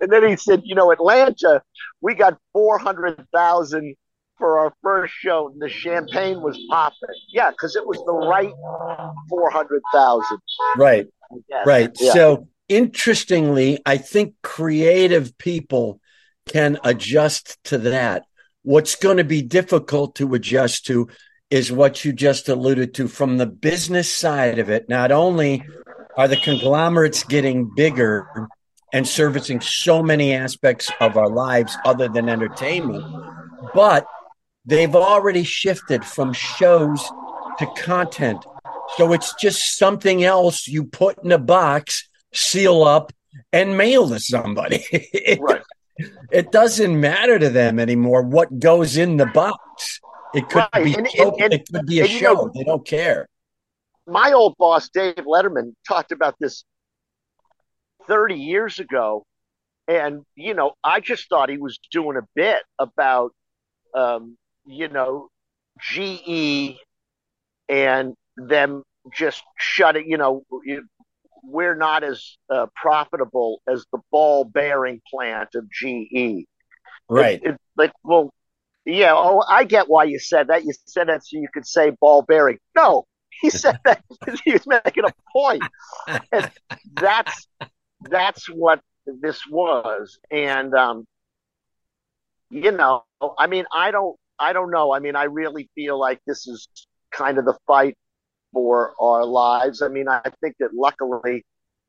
then 0.00 0.29
he 0.29 0.37
said, 0.37 0.62
you 0.64 0.75
know, 0.75 0.90
Atlanta, 0.90 1.62
we 2.00 2.14
got 2.14 2.38
400,000 2.52 3.97
for 4.38 4.59
our 4.59 4.73
first 4.83 5.12
show. 5.14 5.49
And 5.49 5.61
the 5.61 5.69
champagne 5.69 6.40
was 6.40 6.59
popping. 6.69 6.97
Yeah, 7.33 7.50
because 7.50 7.76
it 7.76 7.87
was 7.87 7.99
the 7.99 8.12
right 8.12 8.52
400,000. 9.29 10.38
Right. 10.76 11.07
Right. 11.64 11.90
Yeah. 12.00 12.12
So, 12.12 12.49
interestingly, 12.69 13.81
I 13.87 13.99
think 13.99 14.35
creative 14.43 15.37
people 15.38 16.00
can 16.49 16.79
adjust 16.83 17.62
to 17.64 17.79
that. 17.79 18.25
What's 18.62 18.97
going 18.97 19.19
to 19.19 19.25
be 19.25 19.43
difficult 19.43 20.17
to 20.17 20.35
adjust 20.35 20.87
to 20.87 21.09
is 21.50 21.73
what 21.73 22.05
you 22.05 22.12
just 22.12 22.49
alluded 22.49 22.95
to 22.95 23.09
from 23.09 23.38
the 23.38 23.47
business 23.47 24.12
side 24.12 24.59
of 24.59 24.71
it. 24.71 24.88
Not 24.88 25.11
only 25.11 25.64
are 26.17 26.29
the 26.29 26.37
conglomerates 26.37 27.25
getting 27.25 27.71
bigger 27.75 28.49
and 28.93 29.07
servicing 29.07 29.61
so 29.61 30.02
many 30.02 30.33
aspects 30.33 30.90
of 31.00 31.17
our 31.17 31.29
lives 31.29 31.76
other 31.85 32.09
than 32.09 32.29
entertainment, 32.29 33.05
but 33.75 34.07
they've 34.64 34.95
already 34.95 35.45
shifted 35.45 36.05
from 36.05 36.33
shows 36.33 37.02
to 37.59 37.67
content. 37.76 38.45
So 38.97 39.12
it's 39.12 39.35
just 39.35 39.79
something 39.79 40.25
else 40.25 40.67
you 40.67 40.85
put 40.85 41.23
in 41.23 41.31
a 41.33 41.38
box, 41.38 42.09
seal 42.33 42.83
up, 42.83 43.12
and 43.52 43.76
mail 43.79 44.09
to 44.09 44.19
somebody. 44.19 44.85
it, 44.93 45.38
right. 45.40 45.62
it 46.33 46.50
doesn't 46.50 46.99
matter 46.99 47.38
to 47.38 47.49
them 47.49 47.79
anymore 47.79 48.23
what 48.23 48.59
goes 48.59 48.97
in 48.97 49.17
the 49.17 49.26
box. 49.26 50.00
It 50.35 50.49
could 50.49 50.67
right. 50.73 50.85
be 50.85 50.95
and, 50.95 51.09
and, 51.40 51.52
it 51.52 51.69
could 51.73 51.87
be 51.87 52.00
a 52.00 52.07
show. 52.07 52.35
Know, 52.35 52.50
they 52.55 52.64
don't 52.64 52.87
care. 52.87 53.29
My 54.11 54.33
old 54.33 54.57
boss, 54.59 54.88
Dave 54.88 55.14
Letterman, 55.14 55.75
talked 55.87 56.11
about 56.11 56.35
this 56.40 56.64
30 58.09 58.35
years 58.35 58.81
ago. 58.81 59.25
And, 59.87 60.23
you 60.35 60.55
know, 60.55 60.73
I 60.83 61.00
just 61.00 61.29
thought 61.29 61.49
he 61.49 61.59
was 61.59 61.79
doing 61.90 62.17
a 62.17 62.26
bit 62.35 62.59
about, 62.79 63.33
um, 63.95 64.37
you 64.67 64.88
know, 64.88 65.29
GE 65.81 66.76
and 67.69 68.14
them 68.37 68.83
just 69.12 69.43
shutting, 69.59 70.11
you 70.11 70.17
know, 70.17 70.43
we're 71.43 71.76
not 71.76 72.05
as 72.05 72.37
uh, 72.52 72.67
profitable 72.75 73.62
as 73.69 73.85
the 73.93 73.99
ball 74.11 74.45
bearing 74.45 75.00
plant 75.09 75.50
of 75.55 75.71
GE. 75.71 76.47
Right. 77.09 77.40
It, 77.43 77.50
it, 77.50 77.61
like, 77.76 77.93
well, 78.05 78.33
yeah, 78.85 79.12
oh, 79.14 79.43
I 79.49 79.64
get 79.64 79.88
why 79.88 80.05
you 80.05 80.19
said 80.19 80.49
that. 80.49 80.64
You 80.64 80.73
said 80.87 81.09
that 81.09 81.25
so 81.25 81.38
you 81.38 81.49
could 81.52 81.67
say 81.67 81.90
ball 82.00 82.23
bearing. 82.23 82.59
No, 82.76 83.07
he 83.40 83.50
said 83.50 83.78
that 83.85 84.02
because 84.09 84.40
he 84.44 84.52
was 84.52 84.66
making 84.66 85.04
a 85.04 85.12
point. 85.32 85.62
And 86.32 86.50
that's 86.94 87.49
that's 88.02 88.47
what 88.49 88.80
this 89.06 89.42
was. 89.49 90.18
And 90.30 90.75
um, 90.75 91.06
you 92.50 92.73
know, 92.73 93.04
I 93.38 93.47
mean, 93.47 93.64
I 93.73 93.90
don't 93.90 94.16
I 94.38 94.52
don't 94.52 94.70
know. 94.70 94.92
I 94.94 94.99
mean, 94.99 95.16
I 95.16 95.25
really 95.25 95.68
feel 95.75 95.99
like 95.99 96.20
this 96.26 96.47
is 96.47 96.68
kind 97.11 97.38
of 97.38 97.44
the 97.44 97.56
fight 97.66 97.97
for 98.52 98.94
our 99.00 99.25
lives. 99.25 99.82
I 99.82 99.88
mean, 99.88 100.09
I 100.09 100.23
think 100.40 100.56
that 100.61 100.75
luckily, 100.75 101.44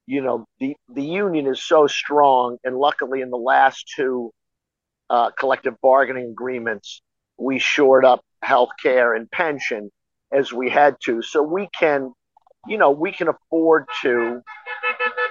you 0.05 0.21
know, 0.21 0.45
the 0.59 0.75
the 0.89 1.03
union 1.03 1.47
is 1.47 1.63
so 1.63 1.87
strong, 1.87 2.57
and 2.63 2.77
luckily 2.77 3.21
in 3.21 3.29
the 3.29 3.37
last 3.37 3.91
two 3.95 4.31
uh, 5.09 5.31
collective 5.31 5.75
bargaining 5.81 6.29
agreements, 6.31 7.01
we 7.37 7.59
shored 7.59 8.05
up 8.05 8.21
health 8.41 8.69
care 8.81 9.13
and 9.13 9.29
pension 9.29 9.91
as 10.31 10.53
we 10.53 10.69
had 10.69 10.95
to. 11.05 11.21
So 11.21 11.43
we 11.43 11.67
can, 11.77 12.13
you 12.67 12.77
know, 12.77 12.91
we 12.91 13.11
can 13.11 13.27
afford 13.27 13.85
to 14.03 14.41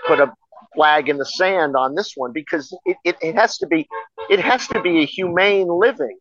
put 0.06 0.20
a 0.20 0.32
flag 0.74 1.08
in 1.08 1.18
the 1.18 1.24
sand 1.24 1.76
on 1.76 1.94
this 1.94 2.12
one 2.16 2.32
because 2.32 2.76
it, 2.84 2.96
it, 3.04 3.16
it 3.20 3.34
has 3.34 3.58
to 3.58 3.66
be 3.66 3.88
it 4.28 4.40
has 4.40 4.68
to 4.68 4.80
be 4.80 5.02
a 5.02 5.06
humane 5.06 5.68
living 5.68 6.18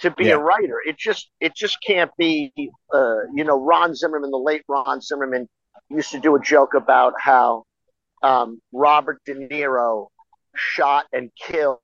to 0.00 0.10
be 0.10 0.26
yeah. 0.26 0.34
a 0.34 0.38
writer. 0.38 0.76
It 0.84 0.98
just 0.98 1.30
it 1.40 1.54
just 1.54 1.78
can't 1.86 2.10
be 2.18 2.52
uh, 2.92 3.22
you 3.34 3.44
know 3.44 3.58
Ron 3.58 3.94
Zimmerman, 3.94 4.30
the 4.30 4.36
late 4.36 4.62
Ron 4.68 5.00
Zimmerman, 5.00 5.48
used 5.88 6.10
to 6.12 6.20
do 6.20 6.36
a 6.36 6.40
joke 6.40 6.74
about 6.74 7.14
how 7.18 7.64
um, 8.22 8.60
Robert 8.72 9.20
De 9.24 9.34
Niro 9.34 10.08
shot 10.54 11.06
and 11.12 11.30
killed 11.40 11.78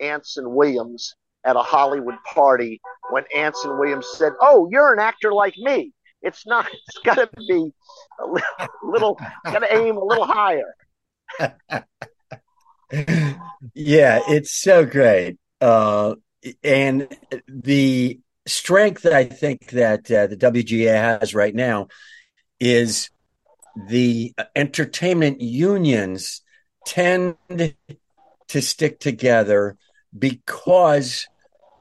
Anson 0.00 0.54
Williams 0.54 1.14
at 1.44 1.56
a 1.56 1.62
Hollywood 1.62 2.16
party 2.34 2.80
when 3.10 3.24
Anson 3.34 3.78
Williams 3.78 4.06
said, 4.16 4.32
"Oh, 4.40 4.68
you're 4.70 4.92
an 4.92 5.00
actor 5.00 5.32
like 5.32 5.54
me." 5.56 5.92
It's 6.22 6.46
not. 6.46 6.68
It's 6.88 6.98
got 7.04 7.14
to 7.16 7.28
be 7.36 7.72
a 8.20 8.26
little. 8.82 9.18
Got 9.44 9.60
to 9.60 9.76
aim 9.76 9.96
a 9.96 10.04
little 10.04 10.26
higher. 10.26 10.74
yeah, 13.74 14.20
it's 14.28 14.52
so 14.52 14.84
great, 14.84 15.38
uh, 15.60 16.14
and 16.62 17.08
the 17.48 18.20
strength 18.46 19.06
I 19.06 19.24
think 19.24 19.70
that 19.70 20.10
uh, 20.10 20.26
the 20.26 20.36
WGA 20.36 21.20
has 21.20 21.34
right 21.34 21.54
now 21.54 21.88
is 22.60 23.10
the 23.88 24.34
entertainment 24.54 25.40
unions 25.40 26.42
tend 26.84 27.36
to 28.48 28.62
stick 28.62 29.00
together 29.00 29.76
because 30.16 31.26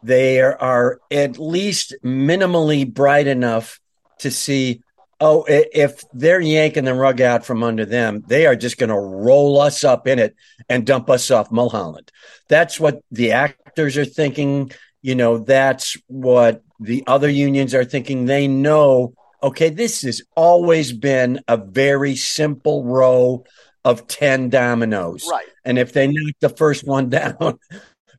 they 0.04 0.42
are 0.42 1.00
at 1.10 1.38
least 1.38 1.96
minimally 2.04 2.92
bright 2.92 3.28
enough 3.28 3.80
to 4.20 4.32
see 4.32 4.82
oh 5.20 5.46
if 5.48 6.04
they're 6.14 6.42
yanking 6.42 6.86
the 6.86 6.94
rug 6.94 7.22
out 7.22 7.46
from 7.46 7.64
under 7.64 7.86
them 7.86 8.24
they 8.28 8.46
are 8.46 8.56
just 8.56 8.78
going 8.78 8.90
to 8.90 8.98
roll 8.98 9.60
us 9.60 9.84
up 9.84 10.08
in 10.08 10.20
it 10.20 10.36
and 10.70 10.86
dump 10.86 11.10
us 11.10 11.30
off 11.32 11.52
mulholland 11.52 12.12
that's 12.48 12.80
what 12.80 13.02
the 13.12 13.32
actors 13.32 13.98
are 13.98 14.06
thinking 14.06 14.72
you 15.02 15.16
know 15.16 15.38
that's 15.38 15.98
what 16.08 16.64
the 16.80 17.04
other 17.08 17.30
unions 17.30 17.74
are 17.74 17.86
thinking 17.86 18.26
they 18.26 18.48
know 18.48 19.14
okay 19.44 19.70
this 19.70 20.02
has 20.02 20.22
always 20.36 20.92
been 20.92 21.40
a 21.48 21.58
very 21.58 22.16
simple 22.16 22.84
row 22.84 23.44
of 23.84 24.08
10 24.08 24.50
dominoes. 24.50 25.28
Right. 25.30 25.48
And 25.66 25.80
if 25.80 25.94
they 25.94 26.08
knock 26.08 26.36
the 26.40 26.50
first 26.50 26.86
one 26.86 27.10
down, 27.10 27.60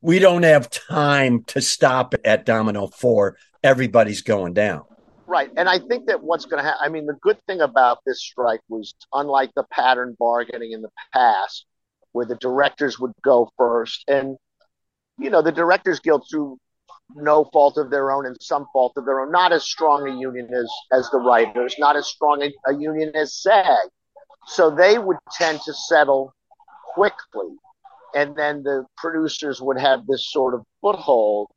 we 0.02 0.18
don't 0.18 0.42
have 0.42 0.68
time 0.68 1.44
to 1.44 1.60
stop 1.60 2.14
at 2.24 2.44
domino 2.44 2.88
four. 2.88 3.36
Everybody's 3.62 4.22
going 4.22 4.52
down. 4.52 4.82
Right. 5.26 5.48
And 5.56 5.68
I 5.68 5.78
think 5.78 6.08
that 6.08 6.22
what's 6.22 6.44
going 6.44 6.62
to 6.62 6.68
happen, 6.68 6.80
I 6.84 6.88
mean, 6.88 7.06
the 7.06 7.16
good 7.22 7.38
thing 7.46 7.60
about 7.60 8.00
this 8.04 8.20
strike 8.20 8.60
was 8.68 8.92
unlike 9.14 9.52
the 9.54 9.64
pattern 9.70 10.16
bargaining 10.18 10.72
in 10.72 10.82
the 10.82 10.90
past, 11.14 11.64
where 12.10 12.26
the 12.26 12.34
directors 12.34 12.98
would 12.98 13.12
go 13.22 13.48
first. 13.56 14.04
And, 14.08 14.36
you 15.18 15.30
know, 15.30 15.40
the 15.40 15.52
Directors 15.52 16.00
Guild, 16.00 16.26
through 16.30 16.58
no 17.14 17.44
fault 17.52 17.78
of 17.78 17.90
their 17.90 18.10
own 18.10 18.26
and 18.26 18.36
some 18.40 18.66
fault 18.72 18.94
of 18.96 19.06
their 19.06 19.20
own, 19.20 19.30
not 19.30 19.52
as 19.52 19.64
strong 19.64 20.08
a 20.08 20.20
union 20.20 20.48
as, 20.52 20.70
as 20.92 21.08
the 21.10 21.18
writers, 21.18 21.76
not 21.78 21.96
as 21.96 22.08
strong 22.08 22.42
a, 22.42 22.52
a 22.70 22.74
union 22.74 23.12
as 23.14 23.34
SAG. 23.34 23.88
So 24.46 24.70
they 24.70 24.98
would 24.98 25.18
tend 25.38 25.60
to 25.62 25.72
settle 25.72 26.34
quickly. 26.94 27.56
And 28.14 28.36
then 28.36 28.62
the 28.62 28.84
producers 28.96 29.60
would 29.60 29.78
have 29.78 30.06
this 30.06 30.30
sort 30.30 30.54
of 30.54 30.62
foothold 30.80 31.50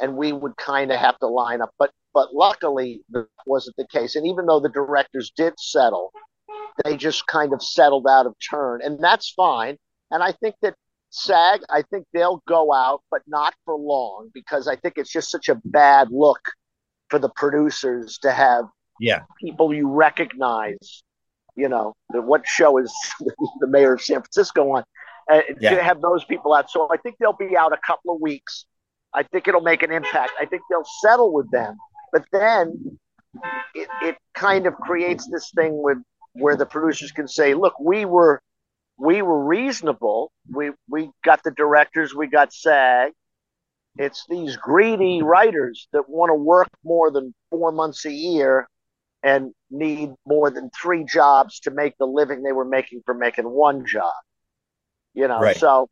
and 0.00 0.16
we 0.16 0.32
would 0.32 0.56
kind 0.56 0.92
of 0.92 0.98
have 0.98 1.18
to 1.18 1.26
line 1.26 1.60
up. 1.60 1.70
But 1.78 1.90
but 2.14 2.34
luckily 2.34 3.02
that 3.10 3.26
wasn't 3.46 3.76
the 3.76 3.86
case. 3.86 4.16
And 4.16 4.26
even 4.26 4.46
though 4.46 4.60
the 4.60 4.68
directors 4.68 5.30
did 5.36 5.54
settle, 5.58 6.12
they 6.84 6.96
just 6.96 7.26
kind 7.26 7.52
of 7.52 7.62
settled 7.62 8.06
out 8.08 8.26
of 8.26 8.34
turn. 8.48 8.80
And 8.82 8.98
that's 9.02 9.30
fine. 9.30 9.76
And 10.10 10.22
I 10.22 10.32
think 10.32 10.54
that 10.62 10.74
SAG, 11.10 11.60
I 11.70 11.82
think 11.82 12.06
they'll 12.12 12.42
go 12.46 12.72
out, 12.72 13.02
but 13.10 13.22
not 13.26 13.54
for 13.64 13.76
long 13.76 14.30
because 14.34 14.68
I 14.68 14.76
think 14.76 14.94
it's 14.96 15.12
just 15.12 15.30
such 15.30 15.48
a 15.48 15.60
bad 15.64 16.08
look 16.10 16.40
for 17.08 17.18
the 17.18 17.30
producers 17.30 18.18
to 18.18 18.30
have 18.30 18.64
yeah 19.00 19.22
people 19.40 19.72
you 19.72 19.88
recognize. 19.88 21.02
You 21.56 21.68
know, 21.68 21.94
what 22.10 22.46
show 22.46 22.78
is 22.78 22.92
the 23.60 23.66
mayor 23.66 23.94
of 23.94 24.00
San 24.02 24.20
Francisco 24.20 24.70
on? 24.72 24.84
Uh, 25.30 25.40
yeah. 25.60 25.74
To 25.74 25.82
have 25.82 26.00
those 26.00 26.24
people 26.24 26.54
out. 26.54 26.70
So 26.70 26.88
I 26.90 26.96
think 26.96 27.16
they'll 27.18 27.34
be 27.34 27.56
out 27.56 27.72
a 27.72 27.78
couple 27.86 28.14
of 28.14 28.20
weeks. 28.20 28.64
I 29.12 29.22
think 29.22 29.46
it'll 29.46 29.60
make 29.60 29.82
an 29.82 29.92
impact. 29.92 30.32
I 30.40 30.46
think 30.46 30.62
they'll 30.70 30.86
settle 31.02 31.32
with 31.32 31.50
them. 31.50 31.76
But 32.12 32.24
then 32.32 32.98
it, 33.74 33.88
it 34.02 34.16
kind 34.34 34.66
of 34.66 34.74
creates 34.74 35.28
this 35.30 35.50
thing 35.54 35.82
with 35.82 35.98
where 36.32 36.56
the 36.56 36.66
producers 36.66 37.12
can 37.12 37.28
say, 37.28 37.54
look, 37.54 37.78
we 37.78 38.04
were 38.04 38.40
we 38.98 39.22
were 39.22 39.44
reasonable. 39.44 40.32
We 40.50 40.70
we 40.88 41.10
got 41.24 41.42
the 41.42 41.50
directors, 41.50 42.14
we 42.14 42.26
got 42.26 42.52
SAG. 42.52 43.12
It's 43.96 44.24
these 44.28 44.56
greedy 44.56 45.22
writers 45.22 45.88
that 45.92 46.08
want 46.08 46.30
to 46.30 46.34
work 46.34 46.68
more 46.84 47.10
than 47.10 47.34
four 47.50 47.72
months 47.72 48.04
a 48.04 48.12
year 48.12 48.68
and 49.22 49.52
need 49.70 50.10
more 50.24 50.50
than 50.50 50.70
three 50.80 51.04
jobs 51.04 51.60
to 51.60 51.72
make 51.72 51.94
the 51.98 52.06
living 52.06 52.42
they 52.42 52.52
were 52.52 52.64
making 52.64 53.02
for 53.04 53.14
making 53.14 53.48
one 53.48 53.84
job. 53.86 54.12
You 55.14 55.28
know, 55.28 55.40
right. 55.40 55.56
so 55.56 55.88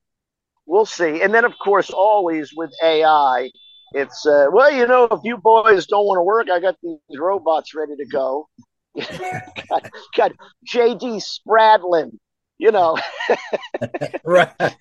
we'll 0.67 0.87
see. 0.87 1.23
And 1.23 1.35
then 1.35 1.45
of 1.45 1.53
course 1.63 1.91
always 1.91 2.53
with 2.55 2.71
AI, 2.83 3.51
it's 3.93 4.27
uh, 4.27 4.47
well, 4.53 4.73
you 4.73 4.87
know, 4.87 5.05
if 5.05 5.21
you 5.25 5.37
boys 5.39 5.87
don't 5.87 6.07
want 6.07 6.19
to 6.19 6.23
work, 6.23 6.49
I 6.51 6.61
got 6.61 6.77
these 6.83 7.19
robots 7.19 7.75
ready 7.75 7.97
to 7.97 8.07
go. 8.07 8.49
got, 8.97 9.91
got 10.17 10.33
GD 10.67 11.23
Spradlin 11.23 12.13
you 12.59 12.71
know. 12.73 12.97
right, 14.25 14.77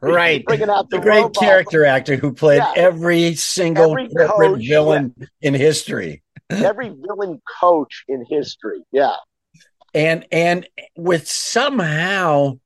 right. 0.00 0.44
Bringing 0.44 0.68
out 0.68 0.90
the, 0.90 0.98
the 0.98 1.02
great 1.02 1.22
robot. 1.22 1.36
character 1.36 1.84
actor 1.84 2.16
who 2.16 2.32
played 2.32 2.58
yeah. 2.58 2.72
every 2.76 3.34
single 3.34 3.90
every 3.90 4.08
corporate 4.08 4.52
coach, 4.52 4.68
villain 4.68 5.14
yeah. 5.16 5.26
in 5.40 5.54
history. 5.54 6.22
every 6.50 6.90
villain 6.90 7.40
coach 7.60 8.04
in 8.08 8.24
history, 8.28 8.80
yeah. 8.92 9.14
And 9.94 10.26
and 10.30 10.68
with 10.96 11.28
somehow 11.28 12.58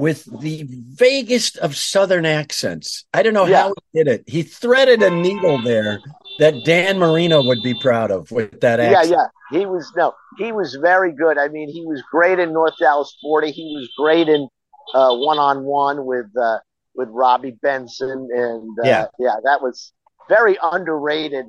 with 0.00 0.24
the 0.40 0.66
vaguest 0.66 1.58
of 1.58 1.76
southern 1.76 2.24
accents. 2.24 3.04
I 3.12 3.22
don't 3.22 3.34
know 3.34 3.44
yeah. 3.44 3.64
how 3.64 3.74
he 3.92 3.98
did 3.98 4.08
it. 4.08 4.24
He 4.26 4.42
threaded 4.42 5.02
a 5.02 5.10
needle 5.10 5.60
there 5.60 6.00
that 6.38 6.64
Dan 6.64 6.98
Marino 6.98 7.44
would 7.44 7.62
be 7.62 7.74
proud 7.78 8.10
of 8.10 8.30
with 8.30 8.62
that 8.62 8.80
accent. 8.80 9.10
Yeah, 9.10 9.26
yeah. 9.52 9.58
He 9.58 9.66
was 9.66 9.92
no, 9.94 10.14
he 10.38 10.52
was 10.52 10.76
very 10.76 11.12
good. 11.12 11.36
I 11.36 11.48
mean, 11.48 11.68
he 11.68 11.84
was 11.84 12.02
great 12.10 12.38
in 12.38 12.54
North 12.54 12.78
Dallas 12.80 13.14
40. 13.20 13.50
He 13.50 13.76
was 13.76 13.90
great 13.98 14.28
in 14.28 14.48
one 14.94 15.38
on 15.38 15.64
one 15.64 16.06
with 16.06 16.34
uh, 16.40 16.60
with 16.94 17.10
Robby 17.10 17.50
Benson, 17.62 18.28
and 18.32 18.78
uh, 18.78 18.88
yeah, 18.88 19.06
yeah, 19.18 19.36
that 19.44 19.60
was 19.60 19.92
very 20.30 20.56
underrated, 20.62 21.44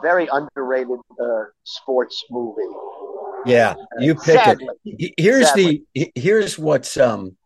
very 0.00 0.28
underrated 0.30 0.98
uh, 1.20 1.44
sports 1.64 2.24
movie. 2.30 2.62
Yeah, 3.46 3.74
you 3.98 4.14
pick 4.14 4.36
Sadly. 4.36 4.68
it. 4.84 5.14
Here's 5.16 5.48
Sadly. 5.48 5.82
the 5.94 6.12
here's 6.14 6.56
what's 6.56 6.96
um 6.96 7.36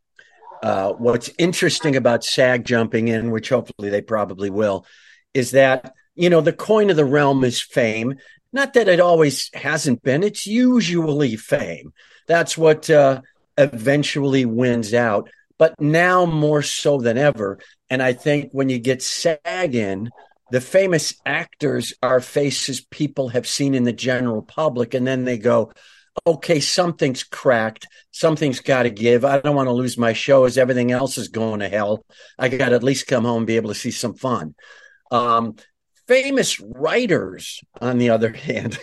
uh, 0.64 0.94
what's 0.94 1.28
interesting 1.36 1.94
about 1.94 2.24
SAG 2.24 2.64
jumping 2.64 3.08
in, 3.08 3.30
which 3.30 3.50
hopefully 3.50 3.90
they 3.90 4.00
probably 4.00 4.48
will, 4.48 4.86
is 5.34 5.50
that 5.50 5.92
you 6.14 6.30
know 6.30 6.40
the 6.40 6.54
coin 6.54 6.88
of 6.88 6.96
the 6.96 7.04
realm 7.04 7.44
is 7.44 7.60
fame. 7.60 8.14
Not 8.50 8.72
that 8.72 8.88
it 8.88 8.98
always 8.98 9.50
hasn't 9.52 10.02
been; 10.02 10.22
it's 10.22 10.46
usually 10.46 11.36
fame. 11.36 11.92
That's 12.26 12.56
what 12.56 12.88
uh, 12.88 13.20
eventually 13.58 14.46
wins 14.46 14.94
out. 14.94 15.28
But 15.58 15.78
now 15.78 16.24
more 16.24 16.62
so 16.62 16.96
than 16.96 17.18
ever, 17.18 17.58
and 17.90 18.02
I 18.02 18.14
think 18.14 18.48
when 18.52 18.70
you 18.70 18.78
get 18.78 19.02
SAG 19.02 19.74
in, 19.74 20.08
the 20.50 20.62
famous 20.62 21.14
actors 21.26 21.92
are 22.02 22.20
faces 22.20 22.80
people 22.80 23.28
have 23.28 23.46
seen 23.46 23.74
in 23.74 23.84
the 23.84 23.92
general 23.92 24.40
public, 24.40 24.94
and 24.94 25.06
then 25.06 25.24
they 25.24 25.36
go, 25.36 25.72
okay, 26.26 26.60
something's 26.60 27.22
cracked. 27.22 27.86
Something's 28.10 28.60
got 28.60 28.84
to 28.84 28.90
give. 28.90 29.24
I 29.24 29.40
don't 29.40 29.56
want 29.56 29.68
to 29.68 29.72
lose 29.72 29.98
my 29.98 30.12
show 30.12 30.44
as 30.44 30.58
everything 30.58 30.92
else 30.92 31.18
is 31.18 31.28
going 31.28 31.60
to 31.60 31.68
hell. 31.68 32.04
I 32.38 32.48
got 32.48 32.70
to 32.70 32.76
at 32.76 32.82
least 32.82 33.06
come 33.06 33.24
home 33.24 33.38
and 33.38 33.46
be 33.46 33.56
able 33.56 33.70
to 33.70 33.74
see 33.74 33.90
some 33.90 34.14
fun. 34.14 34.54
Um, 35.10 35.56
famous 36.06 36.60
writers, 36.60 37.60
on 37.80 37.98
the 37.98 38.10
other 38.10 38.32
hand, 38.32 38.78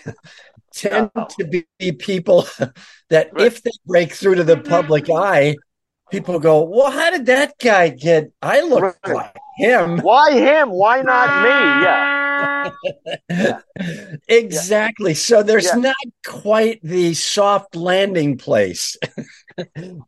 tend 0.74 1.12
to 1.40 1.46
be 1.46 1.92
people 1.92 2.48
that 3.10 3.32
if 3.38 3.64
they 3.64 3.72
break 3.86 4.14
through 4.14 4.36
to 4.36 4.44
the 4.44 4.58
public 4.58 5.10
eye, 5.10 5.56
people 6.12 6.40
go, 6.40 6.64
well, 6.64 6.92
how 6.92 7.12
did 7.12 7.26
that 7.28 7.58
guy 7.60 7.90
get? 7.90 8.32
I 8.42 8.62
look 8.62 8.84
right. 8.84 9.16
like 9.16 9.38
him. 9.58 10.00
Why 10.00 10.34
him? 10.34 10.70
Why 10.70 11.02
not 11.02 11.44
me? 11.44 11.50
Yeah. 11.50 12.21
exactly. 14.28 15.14
So 15.14 15.44
there's 15.44 15.66
yeah. 15.66 15.76
not 15.76 15.96
quite 16.26 16.80
the 16.84 17.14
soft 17.14 17.76
landing 17.76 18.38
place 18.38 18.98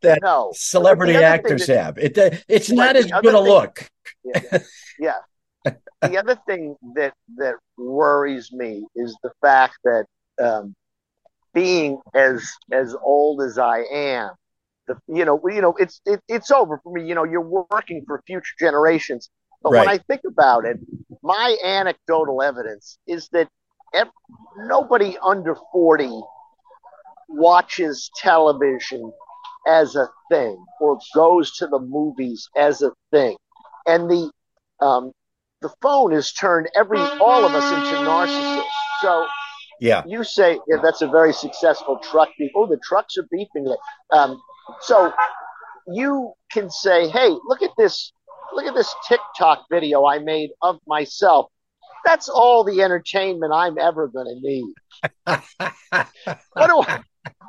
that 0.02 0.18
no. 0.22 0.52
celebrity 0.54 1.16
actors 1.16 1.66
that, 1.66 1.84
have. 1.84 1.98
It 1.98 2.18
uh, 2.18 2.30
it's 2.48 2.70
not 2.70 2.96
as 2.96 3.06
good 3.06 3.26
a 3.26 3.38
thing, 3.38 3.44
look. 3.44 3.90
yeah. 4.24 4.58
yeah. 4.98 5.72
the 6.02 6.18
other 6.18 6.38
thing 6.46 6.76
that 6.94 7.14
that 7.36 7.54
worries 7.76 8.52
me 8.52 8.84
is 8.94 9.16
the 9.22 9.30
fact 9.40 9.78
that 9.84 10.04
um, 10.42 10.74
being 11.52 12.00
as 12.14 12.48
as 12.72 12.94
old 13.02 13.42
as 13.42 13.58
I 13.58 13.84
am, 13.92 14.30
the 14.86 14.96
you 15.08 15.24
know 15.24 15.40
you 15.48 15.60
know 15.60 15.74
it's 15.78 16.00
it, 16.04 16.20
it's 16.28 16.50
over 16.50 16.80
for 16.82 16.92
me. 16.92 17.06
You 17.06 17.14
know, 17.14 17.24
you're 17.24 17.66
working 17.70 18.04
for 18.06 18.22
future 18.26 18.54
generations. 18.58 19.30
But 19.62 19.72
right. 19.72 19.86
when 19.86 19.88
I 19.88 19.98
think 19.98 20.20
about 20.28 20.66
it, 20.66 20.78
my 21.24 21.56
anecdotal 21.64 22.42
evidence 22.42 22.98
is 23.06 23.28
that 23.32 23.48
nobody 24.58 25.16
under 25.24 25.56
40 25.72 26.10
watches 27.30 28.10
television 28.16 29.10
as 29.66 29.96
a 29.96 30.06
thing 30.30 30.62
or 30.80 30.98
goes 31.14 31.56
to 31.56 31.66
the 31.66 31.78
movies 31.78 32.46
as 32.56 32.82
a 32.82 32.92
thing. 33.10 33.36
And 33.86 34.10
the 34.10 34.30
um, 34.80 35.12
the 35.62 35.72
phone 35.80 36.12
has 36.12 36.30
turned 36.32 36.68
every 36.76 36.98
all 36.98 37.46
of 37.46 37.52
us 37.54 37.72
into 37.72 37.96
narcissists. 38.02 38.68
So 39.00 39.26
yeah, 39.80 40.02
you 40.06 40.24
say 40.24 40.60
yeah, 40.68 40.76
that's 40.82 41.00
a 41.00 41.08
very 41.08 41.32
successful 41.32 41.98
truck 42.02 42.28
beep. 42.38 42.52
Oh, 42.54 42.66
the 42.66 42.78
trucks 42.84 43.16
are 43.16 43.26
beeping 43.34 43.72
it. 43.72 43.78
Um, 44.12 44.38
so 44.82 45.10
you 45.86 46.34
can 46.52 46.70
say, 46.70 47.08
hey, 47.08 47.30
look 47.46 47.62
at 47.62 47.70
this 47.78 48.12
look 48.52 48.66
at 48.66 48.74
this 48.74 48.94
TikTok 49.08 49.66
video 49.70 50.04
I 50.04 50.18
made 50.18 50.50
of 50.62 50.78
myself. 50.86 51.50
That's 52.04 52.28
all 52.28 52.64
the 52.64 52.82
entertainment 52.82 53.52
I'm 53.52 53.78
ever 53.78 54.08
going 54.08 54.26
to 54.26 54.40
need. 54.40 54.74
what 56.52 56.66
do 56.66 56.82
I, 56.82 57.00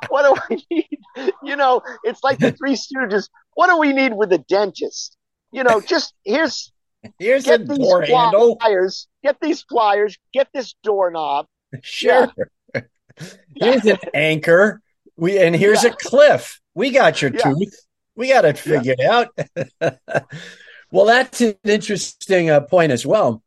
what 0.08 0.22
do 0.22 0.40
I 0.50 0.62
need? 0.70 0.98
You 1.42 1.56
know, 1.56 1.82
it's 2.04 2.22
like 2.24 2.38
the 2.38 2.52
Three 2.52 2.74
Stooges. 2.74 3.28
What 3.54 3.68
do 3.68 3.78
we 3.78 3.92
need 3.92 4.14
with 4.14 4.32
a 4.32 4.38
dentist? 4.38 5.16
You 5.52 5.64
know, 5.64 5.80
just 5.80 6.14
here's 6.24 6.72
here's 7.18 7.44
get 7.44 7.62
a 7.62 7.64
these 7.64 7.78
door 7.78 8.02
handle. 8.02 8.58
Get 9.22 9.40
these 9.40 9.62
flyers. 9.62 10.16
Get 10.32 10.48
this 10.54 10.74
doorknob. 10.82 11.46
Sure. 11.82 12.30
Yeah. 12.74 12.82
Here's 13.56 13.86
an 13.86 13.96
anchor. 14.12 14.82
We 15.16 15.38
and 15.38 15.56
here's 15.56 15.84
yeah. 15.84 15.90
a 15.90 15.96
cliff. 15.96 16.60
We 16.74 16.90
got 16.90 17.22
your 17.22 17.30
tooth. 17.30 17.74
We 18.14 18.28
got 18.28 18.44
it 18.44 18.58
figured 18.58 19.00
out. 19.00 19.28
Well, 20.90 21.06
that's 21.06 21.40
an 21.40 21.56
interesting 21.64 22.50
uh, 22.50 22.60
point 22.60 22.92
as 22.92 23.04
well. 23.04 23.42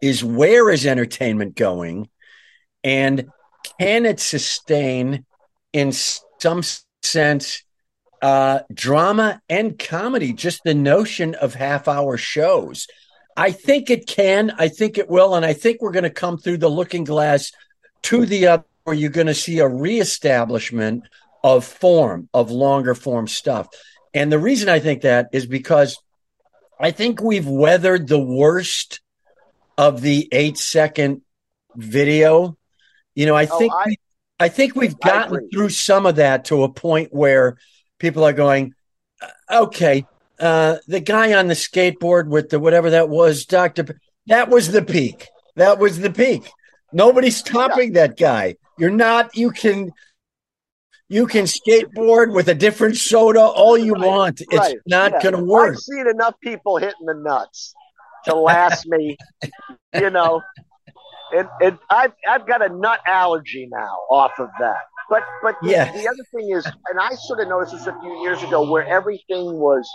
Is 0.00 0.22
where 0.22 0.70
is 0.70 0.86
entertainment 0.86 1.56
going, 1.56 2.08
and 2.84 3.28
can 3.80 4.06
it 4.06 4.20
sustain, 4.20 5.24
in 5.72 5.92
some 5.92 6.62
sense, 7.02 7.64
uh, 8.22 8.60
drama 8.72 9.40
and 9.48 9.78
comedy? 9.78 10.32
Just 10.32 10.62
the 10.64 10.74
notion 10.74 11.34
of 11.34 11.54
half-hour 11.54 12.16
shows. 12.16 12.86
I 13.36 13.50
think 13.50 13.90
it 13.90 14.06
can. 14.06 14.52
I 14.58 14.68
think 14.68 14.98
it 14.98 15.08
will, 15.08 15.34
and 15.34 15.44
I 15.44 15.52
think 15.52 15.80
we're 15.80 15.92
going 15.92 16.04
to 16.04 16.10
come 16.10 16.38
through 16.38 16.58
the 16.58 16.68
looking 16.68 17.04
glass 17.04 17.52
to 18.02 18.24
the 18.26 18.46
other. 18.46 18.64
Where 18.84 18.96
you're 18.96 19.10
going 19.10 19.26
to 19.26 19.34
see 19.34 19.58
a 19.58 19.68
reestablishment 19.68 21.04
of 21.44 21.66
form, 21.66 22.30
of 22.32 22.50
longer 22.50 22.94
form 22.94 23.28
stuff 23.28 23.68
And 24.14 24.32
the 24.32 24.38
reason 24.38 24.68
I 24.68 24.80
think 24.80 25.02
that 25.02 25.28
is 25.32 25.46
because 25.46 25.98
I 26.80 26.90
think 26.90 27.20
we've 27.20 27.46
weathered 27.46 28.06
the 28.06 28.18
worst 28.18 29.00
of 29.76 30.00
the 30.00 30.28
eight 30.32 30.58
second 30.58 31.22
video. 31.74 32.56
You 33.14 33.26
know, 33.26 33.34
I 33.34 33.48
oh, 33.50 33.58
think 33.58 33.72
I, 33.72 33.84
we, 33.86 33.96
I 34.38 34.48
think 34.48 34.76
we've 34.76 34.98
gotten 34.98 35.50
through 35.50 35.70
some 35.70 36.06
of 36.06 36.16
that 36.16 36.46
to 36.46 36.62
a 36.62 36.68
point 36.68 37.12
where 37.12 37.56
people 37.98 38.24
are 38.24 38.32
going, 38.32 38.74
uh, 39.20 39.62
okay, 39.64 40.06
uh, 40.38 40.76
the 40.86 41.00
guy 41.00 41.34
on 41.34 41.48
the 41.48 41.54
skateboard 41.54 42.28
with 42.28 42.50
the 42.50 42.60
whatever 42.60 42.90
that 42.90 43.08
was, 43.08 43.44
Doctor, 43.44 43.98
that 44.26 44.48
was 44.48 44.70
the 44.70 44.82
peak. 44.82 45.28
That 45.56 45.78
was 45.78 45.98
the 45.98 46.10
peak. 46.10 46.48
Nobody's 46.92 47.42
topping 47.42 47.94
yeah. 47.94 48.06
that 48.06 48.16
guy. 48.16 48.56
You're 48.78 48.90
not. 48.90 49.36
You 49.36 49.50
can. 49.50 49.90
You 51.08 51.26
can 51.26 51.44
skateboard 51.44 52.34
with 52.34 52.48
a 52.48 52.54
different 52.54 52.96
soda 52.96 53.40
all 53.40 53.78
you 53.78 53.94
right. 53.94 54.06
want. 54.06 54.40
It's 54.42 54.54
right. 54.54 54.76
not 54.86 55.12
yeah. 55.12 55.22
going 55.22 55.36
to 55.36 55.44
work. 55.44 55.74
I've 55.74 55.80
seen 55.80 56.06
enough 56.06 56.34
people 56.42 56.76
hitting 56.76 57.06
the 57.06 57.14
nuts 57.14 57.74
to 58.24 58.34
last 58.34 58.86
me. 58.86 59.16
you 59.94 60.10
know, 60.10 60.42
and, 61.32 61.48
and 61.62 61.78
I've 61.90 62.12
I've 62.28 62.46
got 62.46 62.64
a 62.64 62.68
nut 62.68 63.00
allergy 63.06 63.68
now 63.70 63.96
off 64.10 64.32
of 64.38 64.50
that. 64.60 64.80
But 65.08 65.24
but 65.42 65.56
the, 65.62 65.70
yeah. 65.70 65.92
the 65.92 66.06
other 66.06 66.24
thing 66.34 66.50
is, 66.54 66.66
and 66.66 67.00
I 67.00 67.14
sort 67.14 67.40
of 67.40 67.48
noticed 67.48 67.72
this 67.72 67.86
a 67.86 67.98
few 68.00 68.20
years 68.22 68.42
ago, 68.42 68.70
where 68.70 68.86
everything 68.86 69.58
was 69.58 69.88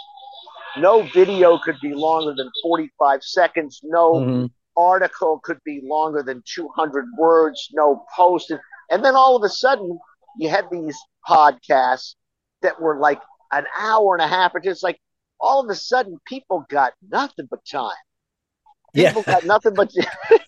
no 0.78 1.04
video 1.14 1.60
could 1.60 1.78
be 1.82 1.94
longer 1.94 2.34
than 2.36 2.50
45 2.64 3.24
seconds, 3.24 3.80
no 3.84 4.14
mm-hmm. 4.14 4.46
article 4.76 5.40
could 5.44 5.60
be 5.64 5.82
longer 5.84 6.24
than 6.24 6.42
200 6.56 7.06
words, 7.18 7.70
no 7.74 8.04
post. 8.16 8.52
And 8.90 9.06
then 9.06 9.16
all 9.16 9.36
of 9.36 9.44
a 9.44 9.50
sudden, 9.50 10.00
you 10.38 10.50
had 10.50 10.66
these 10.72 10.98
podcasts 11.28 12.16
that 12.62 12.82
were 12.82 13.00
like 13.00 13.22
an 13.52 13.66
hour 13.78 14.16
and 14.16 14.24
a 14.24 14.28
half, 14.28 14.54
or 14.56 14.60
just 14.60 14.84
like 14.84 15.00
all 15.40 15.64
of 15.64 15.70
a 15.70 15.76
sudden, 15.76 16.18
people 16.26 16.66
got 16.70 16.94
nothing 17.10 17.48
but 17.50 17.60
time. 17.66 17.92
People 18.96 19.24
yeah. 19.26 19.34
got 19.34 19.46
nothing 19.46 19.74
but 19.74 19.92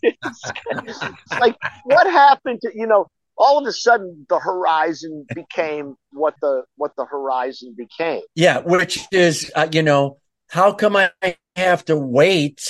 it's, 0.04 0.41
it's 0.71 1.32
like 1.39 1.56
what 1.86 2.06
happened 2.06 2.62
to 2.62 2.71
you 2.76 2.86
know 2.86 3.08
all 3.38 3.58
of 3.58 3.67
a 3.67 3.71
sudden 3.71 4.26
the 4.30 4.39
horizon 4.39 5.26
became 5.34 5.95
what 6.12 6.36
the 6.41 6.63
what 6.78 6.91
the 6.95 7.06
horizon 7.06 7.74
became 7.76 8.21
yeah 8.36 8.60
which 8.60 9.00
is 9.12 9.52
uh, 9.56 9.67
you 9.71 9.82
know 9.82 10.17
how 10.50 10.71
come 10.71 10.95
i 10.95 11.10
have 11.56 11.84
to 11.84 11.95
wait 11.98 12.62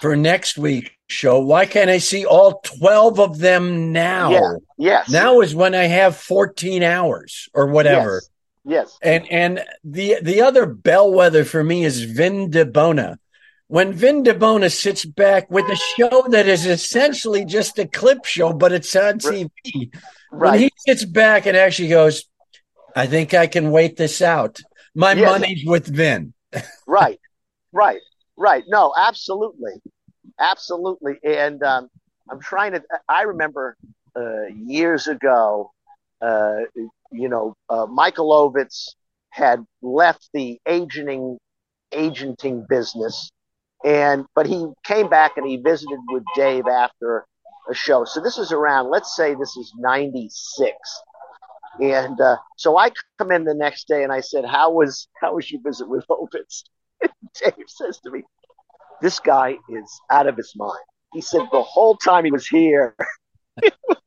for 0.00 0.16
next 0.16 0.58
week's 0.58 0.90
show 1.08 1.38
why 1.38 1.64
can't 1.64 1.90
i 1.90 1.98
see 1.98 2.26
all 2.26 2.60
12 2.64 3.20
of 3.20 3.38
them 3.38 3.92
now 3.92 4.30
yeah. 4.30 4.52
Yes 4.76 5.08
now 5.08 5.40
is 5.40 5.54
when 5.54 5.74
i 5.74 5.84
have 5.84 6.16
14 6.16 6.82
hours 6.82 7.48
or 7.54 7.68
whatever 7.68 8.22
yes, 8.64 8.90
yes. 8.90 8.98
and 9.02 9.30
and 9.30 9.64
the 9.84 10.16
the 10.20 10.40
other 10.42 10.66
bellwether 10.66 11.44
for 11.44 11.62
me 11.62 11.84
is 11.84 12.02
Vin 12.02 12.50
Di 12.50 12.64
Bona 12.64 13.18
when 13.68 13.92
Vin 13.92 14.22
Di 14.22 14.32
Bona 14.32 14.70
sits 14.70 15.04
back 15.04 15.50
with 15.50 15.64
a 15.66 15.76
show 15.76 16.26
that 16.28 16.46
is 16.46 16.66
essentially 16.66 17.44
just 17.44 17.78
a 17.78 17.86
clip 17.86 18.24
show, 18.24 18.52
but 18.52 18.72
it's 18.72 18.94
on 18.94 19.18
TV. 19.18 19.50
Right. 20.30 20.50
When 20.50 20.58
he 20.60 20.72
sits 20.76 21.04
back 21.04 21.46
and 21.46 21.56
actually 21.56 21.88
goes, 21.88 22.24
I 22.94 23.06
think 23.06 23.34
I 23.34 23.46
can 23.46 23.70
wait 23.70 23.96
this 23.96 24.22
out. 24.22 24.60
My 24.94 25.12
yes. 25.12 25.30
money's 25.30 25.64
with 25.64 25.86
Vin. 25.86 26.34
right, 26.86 27.18
right, 27.72 28.00
right. 28.36 28.64
No, 28.68 28.92
absolutely. 28.96 29.72
Absolutely. 30.38 31.18
And 31.24 31.62
um, 31.62 31.88
I'm 32.30 32.40
trying 32.40 32.72
to, 32.72 32.82
I 33.08 33.22
remember 33.22 33.76
uh, 34.16 34.46
years 34.46 35.06
ago, 35.06 35.70
uh, 36.20 36.60
you 37.12 37.28
know, 37.28 37.54
uh, 37.68 37.86
Michael 37.86 38.30
Ovitz 38.30 38.94
had 39.30 39.64
left 39.82 40.28
the 40.32 40.60
agenting 40.66 41.38
agenting 41.92 42.66
business 42.68 43.30
and 43.84 44.24
but 44.34 44.46
he 44.46 44.66
came 44.84 45.08
back 45.08 45.36
and 45.36 45.46
he 45.46 45.58
visited 45.58 45.98
with 46.08 46.24
Dave 46.34 46.66
after 46.66 47.26
a 47.70 47.74
show. 47.74 48.04
So 48.04 48.20
this 48.20 48.38
is 48.38 48.50
around, 48.50 48.90
let's 48.90 49.14
say 49.14 49.34
this 49.34 49.56
is 49.56 49.72
96. 49.78 50.72
And 51.80 52.20
uh, 52.20 52.36
so 52.56 52.78
I 52.78 52.90
come 53.18 53.30
in 53.30 53.44
the 53.44 53.54
next 53.54 53.88
day 53.88 54.02
and 54.02 54.12
I 54.12 54.20
said, 54.20 54.44
How 54.44 54.70
was 54.72 55.08
how 55.20 55.34
was 55.34 55.50
your 55.50 55.60
visit 55.62 55.88
with 55.88 56.04
Ovitz? 56.08 56.64
Dave 57.42 57.54
says 57.66 57.98
to 58.04 58.10
me, 58.10 58.22
This 59.02 59.20
guy 59.20 59.58
is 59.68 60.00
out 60.10 60.26
of 60.26 60.36
his 60.36 60.54
mind. 60.56 60.78
He 61.12 61.20
said 61.20 61.42
the 61.52 61.62
whole 61.62 61.96
time 61.96 62.24
he 62.24 62.32
was 62.32 62.46
here, 62.46 62.96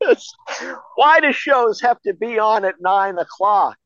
was, 0.00 0.34
why 0.96 1.20
do 1.20 1.32
shows 1.32 1.80
have 1.80 2.00
to 2.02 2.14
be 2.14 2.38
on 2.38 2.64
at 2.64 2.76
nine 2.80 3.18
o'clock? 3.18 3.76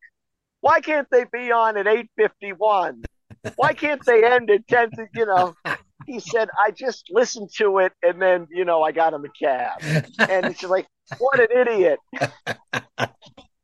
Why 0.61 0.81
can't 0.81 1.09
they 1.11 1.25
be 1.33 1.51
on 1.51 1.77
at 1.77 1.87
eight 1.87 2.11
fifty 2.17 2.53
one? 2.53 3.03
Why 3.57 3.73
can't 3.73 4.05
they 4.05 4.25
end 4.25 4.51
at 4.51 4.67
10 4.69 4.91
to, 4.93 5.07
you 5.15 5.27
know? 5.27 5.55
He 6.07 6.21
said, 6.21 6.49
I 6.65 6.71
just 6.71 7.07
listened 7.11 7.51
to 7.59 7.79
it 7.79 7.93
and 8.03 8.21
then, 8.21 8.47
you 8.51 8.65
know, 8.65 8.83
I 8.83 8.93
got 8.93 9.15
him 9.15 9.25
a 9.25 9.29
cab. 9.29 9.81
And 10.19 10.47
it's 10.47 10.63
like, 10.63 10.87
what 11.19 11.41
an 11.41 11.49
idiot. 11.57 11.99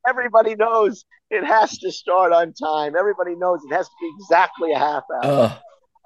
Everybody 0.07 0.55
knows 0.55 1.05
it 1.29 1.45
has 1.45 1.77
to 1.79 1.91
start 1.91 2.31
on 2.33 2.53
time. 2.53 2.95
Everybody 2.97 3.35
knows 3.35 3.59
it 3.69 3.73
has 3.73 3.87
to 3.87 3.93
be 4.01 4.11
exactly 4.19 4.71
a 4.71 4.79
half 4.79 5.03
hour. 5.23 5.31
Uh. 5.31 5.57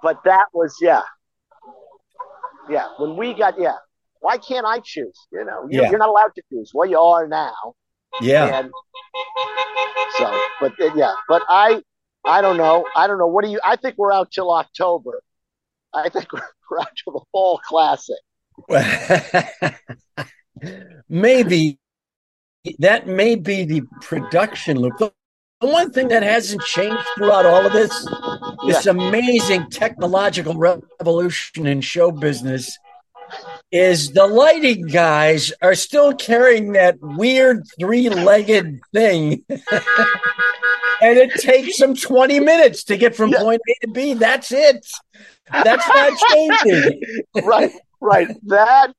But 0.02 0.24
that 0.26 0.46
was, 0.54 0.76
yeah. 0.82 1.02
Yeah. 2.70 2.88
When 2.98 3.16
we 3.16 3.34
got, 3.34 3.60
yeah. 3.60 3.78
Why 4.24 4.38
can't 4.38 4.66
I 4.66 4.80
choose? 4.80 5.28
You 5.34 5.44
know, 5.44 5.68
you're, 5.70 5.84
yeah. 5.84 5.90
you're 5.90 6.00
not 6.00 6.08
allowed 6.08 6.34
to 6.36 6.42
choose. 6.50 6.72
Well, 6.74 6.90
you 6.90 6.98
are 6.98 7.28
now. 7.28 7.74
Yeah. 8.22 8.58
And 8.58 8.72
so, 10.18 10.42
but 10.62 10.80
uh, 10.80 10.96
yeah, 10.96 11.14
but 11.28 11.42
I, 11.50 11.82
I 12.24 12.42
don't 12.42 12.56
know. 12.56 12.86
I 12.96 13.08
don't 13.08 13.18
know. 13.18 13.28
What 13.28 13.44
do 13.44 13.52
you? 13.52 13.60
I 13.66 13.76
think 13.76 13.98
we're 13.98 14.14
out 14.14 14.32
till 14.32 14.50
October. 14.50 15.22
I 15.94 16.08
think 16.08 16.32
we're, 16.32 16.40
we're 16.72 16.80
out 16.80 16.88
till 17.04 17.12
the 17.12 17.20
fall 17.34 17.60
classic. 17.68 18.16
maybe 21.10 21.78
that 22.80 23.06
may 23.06 23.36
be 23.36 23.66
the 23.66 23.82
production 24.00 24.80
loop. 24.80 25.00
The 25.00 25.12
one 25.60 25.92
thing 25.92 26.08
that 26.10 26.24
hasn't 26.24 26.62
changed 26.62 27.04
throughout 27.18 27.46
all 27.46 27.66
of 27.66 27.74
this, 27.74 28.08
yeah. 28.64 28.68
this 28.68 28.86
amazing 28.86 29.70
technological 29.70 30.56
revolution 30.56 31.68
in 31.68 31.82
show 31.82 32.10
business, 32.10 32.78
is 33.74 34.12
the 34.12 34.28
lighting 34.28 34.86
guys 34.86 35.52
are 35.64 35.74
still 35.74 36.14
carrying 36.14 36.74
that 36.74 36.96
weird 37.02 37.64
three 37.80 38.08
legged 38.08 38.80
thing. 38.94 39.44
and 39.50 41.18
it 41.18 41.32
takes 41.42 41.80
them 41.80 41.96
20 41.96 42.40
minutes 42.40 42.84
to 42.84 42.98
get 42.98 43.16
from 43.16 43.34
point 43.34 43.62
A 43.68 43.88
to 43.88 43.92
B. 43.92 44.14
That's 44.14 44.52
it. 44.52 44.86
That's 45.52 45.88
not 45.88 46.14
changing. 46.32 47.02
right, 47.44 47.72
right. 48.00 48.28
That 48.44 48.94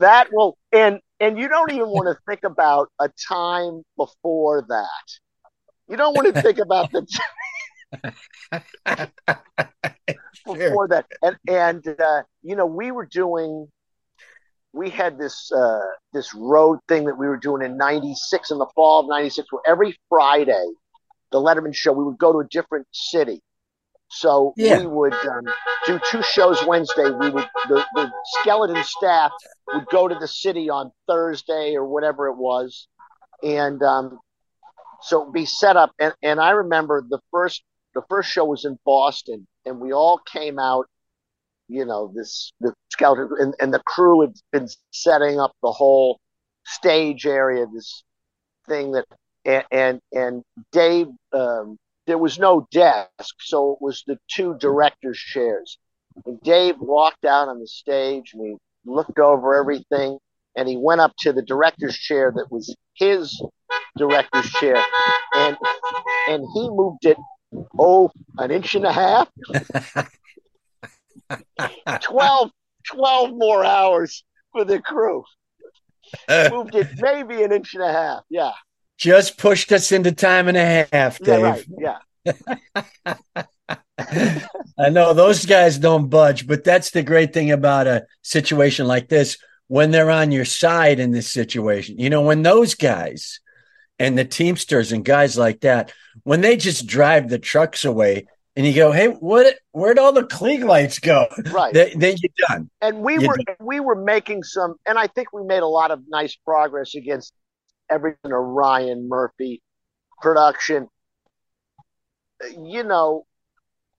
that 0.00 0.28
will 0.32 0.58
and 0.72 0.98
and 1.20 1.38
you 1.38 1.48
don't 1.48 1.70
even 1.70 1.88
want 1.88 2.08
to 2.08 2.18
think 2.28 2.42
about 2.42 2.88
a 3.00 3.08
time 3.28 3.84
before 3.96 4.66
that. 4.68 5.04
You 5.88 5.96
don't 5.96 6.14
want 6.16 6.34
to 6.34 6.42
think 6.42 6.58
about 6.58 6.90
the 6.90 7.06
before 10.44 10.88
that. 10.88 11.06
And 11.22 11.36
and 11.48 11.86
uh, 12.00 12.22
you 12.42 12.56
know, 12.56 12.66
we 12.66 12.90
were 12.90 13.06
doing 13.06 13.68
we 14.76 14.90
had 14.90 15.18
this 15.18 15.50
uh, 15.52 15.80
this 16.12 16.34
road 16.34 16.78
thing 16.86 17.06
that 17.06 17.16
we 17.16 17.26
were 17.26 17.38
doing 17.38 17.62
in 17.62 17.76
'96 17.76 18.50
in 18.50 18.58
the 18.58 18.66
fall 18.74 19.00
of 19.00 19.08
'96, 19.08 19.50
where 19.50 19.62
every 19.66 19.98
Friday 20.08 20.66
the 21.32 21.38
Letterman 21.38 21.74
show, 21.74 21.92
we 21.92 22.04
would 22.04 22.18
go 22.18 22.32
to 22.32 22.38
a 22.38 22.48
different 22.48 22.86
city. 22.92 23.42
So 24.08 24.52
yeah. 24.56 24.78
we 24.78 24.86
would 24.86 25.14
um, 25.14 25.46
do 25.86 25.98
two 26.10 26.22
shows 26.22 26.64
Wednesday. 26.64 27.10
We 27.10 27.30
would 27.30 27.48
the, 27.68 27.84
the 27.94 28.12
skeleton 28.40 28.82
staff 28.84 29.32
would 29.74 29.86
go 29.86 30.06
to 30.06 30.14
the 30.14 30.28
city 30.28 30.70
on 30.70 30.92
Thursday 31.08 31.74
or 31.74 31.86
whatever 31.86 32.28
it 32.28 32.36
was, 32.36 32.86
and 33.42 33.82
um, 33.82 34.20
so 35.02 35.30
be 35.30 35.44
set 35.44 35.76
up. 35.76 35.92
And, 35.98 36.14
and 36.22 36.38
I 36.38 36.50
remember 36.50 37.04
the 37.08 37.20
first 37.32 37.64
the 37.94 38.02
first 38.08 38.30
show 38.30 38.44
was 38.44 38.64
in 38.64 38.78
Boston, 38.84 39.46
and 39.64 39.80
we 39.80 39.92
all 39.92 40.18
came 40.18 40.58
out. 40.58 40.86
You 41.68 41.84
know, 41.84 42.12
this 42.14 42.52
the 42.60 42.72
skeleton 42.92 43.30
and, 43.38 43.54
and 43.60 43.74
the 43.74 43.82
crew 43.86 44.20
had 44.20 44.34
been 44.52 44.68
setting 44.92 45.40
up 45.40 45.52
the 45.62 45.72
whole 45.72 46.20
stage 46.64 47.26
area, 47.26 47.66
this 47.72 48.02
thing 48.68 48.92
that 48.92 49.06
and 49.44 49.64
and, 49.70 50.00
and 50.12 50.42
Dave, 50.72 51.06
um, 51.32 51.78
there 52.06 52.18
was 52.18 52.38
no 52.38 52.66
desk, 52.70 53.34
so 53.40 53.72
it 53.72 53.78
was 53.80 54.02
the 54.06 54.18
two 54.28 54.56
directors' 54.58 55.18
chairs. 55.18 55.78
And 56.24 56.40
Dave 56.40 56.76
walked 56.78 57.24
out 57.24 57.48
on 57.48 57.60
the 57.60 57.66
stage, 57.66 58.32
and 58.34 58.46
he 58.46 58.56
looked 58.90 59.18
over 59.18 59.54
everything, 59.54 60.18
and 60.56 60.68
he 60.68 60.76
went 60.76 61.00
up 61.00 61.12
to 61.20 61.32
the 61.32 61.42
director's 61.42 61.96
chair 61.96 62.32
that 62.34 62.50
was 62.50 62.74
his 62.94 63.40
director's 63.96 64.50
chair, 64.52 64.82
and 65.34 65.56
and 66.28 66.44
he 66.54 66.68
moved 66.70 67.04
it 67.04 67.16
oh 67.78 68.10
an 68.38 68.50
inch 68.50 68.74
and 68.74 68.84
a 68.84 68.92
half 68.92 69.28
12, 72.00 72.50
12 72.86 73.30
more 73.30 73.64
hours 73.64 74.24
for 74.52 74.64
the 74.64 74.80
crew 74.80 75.24
uh, 76.28 76.48
moved 76.52 76.74
it 76.74 76.88
maybe 76.98 77.42
an 77.42 77.52
inch 77.52 77.74
and 77.74 77.82
a 77.82 77.92
half 77.92 78.22
yeah 78.30 78.52
just 78.98 79.36
pushed 79.38 79.72
us 79.72 79.92
into 79.92 80.12
time 80.12 80.48
and 80.48 80.56
a 80.56 80.88
half, 80.92 81.18
Dave. 81.18 81.66
Yeah, 81.78 81.98
right. 82.26 83.46
yeah. 83.98 84.42
I 84.78 84.90
know 84.90 85.14
those 85.14 85.46
guys 85.46 85.78
don't 85.78 86.08
budge, 86.08 86.46
but 86.46 86.64
that's 86.64 86.90
the 86.90 87.02
great 87.02 87.32
thing 87.32 87.50
about 87.50 87.86
a 87.86 88.06
situation 88.22 88.86
like 88.86 89.08
this 89.08 89.38
when 89.68 89.90
they're 89.90 90.10
on 90.10 90.32
your 90.32 90.44
side 90.44 90.98
in 91.00 91.10
this 91.10 91.32
situation. 91.32 91.98
You 91.98 92.10
know, 92.10 92.22
when 92.22 92.42
those 92.42 92.74
guys 92.74 93.40
and 93.98 94.16
the 94.16 94.24
Teamsters 94.24 94.92
and 94.92 95.04
guys 95.04 95.36
like 95.36 95.60
that, 95.60 95.92
when 96.24 96.40
they 96.40 96.56
just 96.56 96.86
drive 96.86 97.28
the 97.28 97.38
trucks 97.38 97.84
away 97.84 98.26
and 98.56 98.66
you 98.66 98.74
go, 98.74 98.90
Hey, 98.90 99.08
what 99.08 99.58
where'd 99.72 99.98
all 99.98 100.12
the 100.12 100.22
Klieg 100.22 100.64
lights 100.64 100.98
go? 100.98 101.26
Right. 101.52 101.72
then, 101.74 101.98
then 101.98 102.16
you're 102.20 102.48
done. 102.48 102.70
And 102.80 102.98
we 103.00 103.18
You're 103.18 103.28
were 103.28 103.36
done. 103.46 103.56
we 103.60 103.80
were 103.80 103.94
making 103.94 104.42
some 104.42 104.76
and 104.86 104.98
I 104.98 105.06
think 105.06 105.32
we 105.32 105.44
made 105.44 105.62
a 105.62 105.66
lot 105.68 105.90
of 105.90 106.00
nice 106.08 106.34
progress 106.36 106.94
against 106.94 107.32
everything 107.90 108.32
a 108.32 108.40
Ryan 108.40 109.08
Murphy 109.08 109.62
production. 110.20 110.88
You 112.58 112.82
know, 112.82 113.26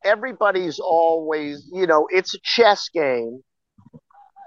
everybody's 0.04 0.80
always, 0.80 1.70
you 1.72 1.88
know, 1.88 2.08
it's 2.12 2.34
a 2.36 2.40
chess 2.44 2.90
game. 2.90 3.42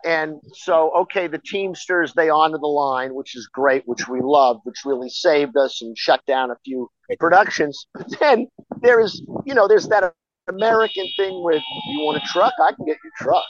And 0.05 0.41
so, 0.55 0.91
okay, 1.03 1.27
the 1.27 1.39
Teamsters, 1.39 2.15
they 2.15 2.31
onto 2.31 2.59
the 2.59 2.67
line, 2.67 3.15
which 3.15 3.37
is 3.37 3.49
great, 3.53 3.83
which 3.87 4.09
we 4.09 4.21
love, 4.23 4.61
which 4.65 4.85
really 4.85 5.11
saved 5.11 5.57
us 5.57 5.83
and 5.83 5.97
shut 5.97 6.25
down 6.27 6.51
a 6.51 6.57
few 6.65 6.89
productions. 7.19 7.87
But 7.95 8.19
then 8.19 8.47
there 8.81 9.01
is, 9.01 9.23
you 9.45 9.55
know, 9.55 9.69
there's 9.69 9.89
that 9.89 10.13
American 10.49 11.07
thing 11.17 11.43
with 11.43 11.63
you 11.89 12.01
want 12.01 12.23
a 12.23 12.27
truck, 12.33 12.53
I 12.63 12.73
can 12.73 12.87
get 12.87 12.97
you 13.05 13.11
a 13.21 13.25
truck. 13.25 13.45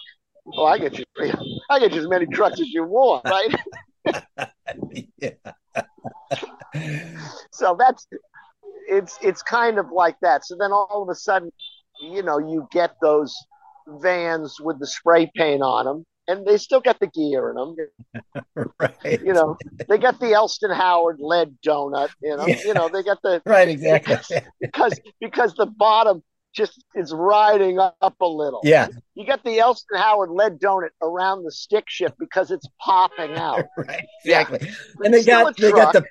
Well, 0.44 0.66
I 0.66 0.78
get 0.78 0.98
you, 0.98 1.04
I 1.70 1.78
get 1.78 1.92
you 1.92 2.00
as 2.00 2.08
many 2.08 2.26
trucks 2.26 2.60
as 2.60 2.68
you 2.68 2.84
want, 2.84 3.24
right? 3.24 3.54
yeah. 5.20 5.30
so 7.52 7.76
that's 7.78 8.06
it's 8.88 9.18
it's 9.22 9.42
kind 9.42 9.78
of 9.78 9.86
like 9.92 10.16
that. 10.22 10.44
So 10.44 10.56
then 10.58 10.72
all 10.72 11.02
of 11.02 11.08
a 11.08 11.14
sudden, 11.14 11.50
you 12.02 12.22
know, 12.22 12.38
you 12.38 12.66
get 12.72 12.96
those 13.00 13.34
vans 13.86 14.56
with 14.60 14.78
the 14.78 14.86
spray 14.86 15.30
paint 15.36 15.62
on 15.62 15.84
them, 15.84 16.04
and 16.30 16.46
they 16.46 16.56
still 16.56 16.80
got 16.80 16.98
the 17.00 17.06
gear 17.08 17.50
in 17.50 17.56
them. 17.56 17.76
right. 18.80 19.20
You 19.22 19.32
know, 19.32 19.56
they 19.88 19.98
got 19.98 20.20
the 20.20 20.32
Elston 20.32 20.70
Howard 20.70 21.18
lead 21.20 21.56
donut. 21.66 22.10
You 22.22 22.36
know, 22.36 22.46
Yeah. 22.46 22.58
you 22.64 22.74
know, 22.74 22.88
they 22.88 23.02
got 23.02 23.20
the 23.22 23.42
Right, 23.46 23.68
exactly. 23.68 24.16
because 24.60 24.98
because 25.20 25.54
the 25.54 25.66
bottom 25.66 26.22
just 26.52 26.84
is 26.96 27.12
riding 27.12 27.78
up 27.78 28.16
a 28.20 28.26
little. 28.26 28.60
Yeah, 28.64 28.88
You 29.14 29.24
got 29.24 29.44
the 29.44 29.60
Elston 29.60 29.98
Howard 29.98 30.30
lead 30.30 30.58
donut 30.58 30.88
around 31.00 31.44
the 31.44 31.52
stick 31.52 31.84
shift 31.88 32.16
because 32.18 32.50
it's 32.50 32.66
popping 32.80 33.34
out. 33.36 33.66
right, 33.76 34.04
Yeah. 34.24 34.40
exactly. 34.42 34.70
And 35.04 35.14
they 35.14 35.22
got 35.24 35.56
they 35.56 35.70
got 35.70 35.92
the 35.92 36.04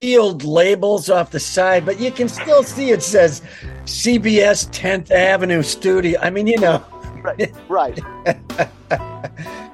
peeled 0.00 0.42
labels 0.44 1.08
off 1.08 1.30
the 1.30 1.38
side, 1.38 1.86
but 1.86 2.00
you 2.00 2.10
can 2.10 2.28
still 2.28 2.62
see 2.64 2.90
it 2.90 3.02
says 3.02 3.42
CBS 3.84 4.68
10th 4.70 5.10
Avenue 5.12 5.62
Studio. 5.62 6.18
I 6.20 6.30
mean, 6.30 6.46
you 6.48 6.58
know, 6.58 6.82
Right, 7.22 7.54
right. 7.68 7.98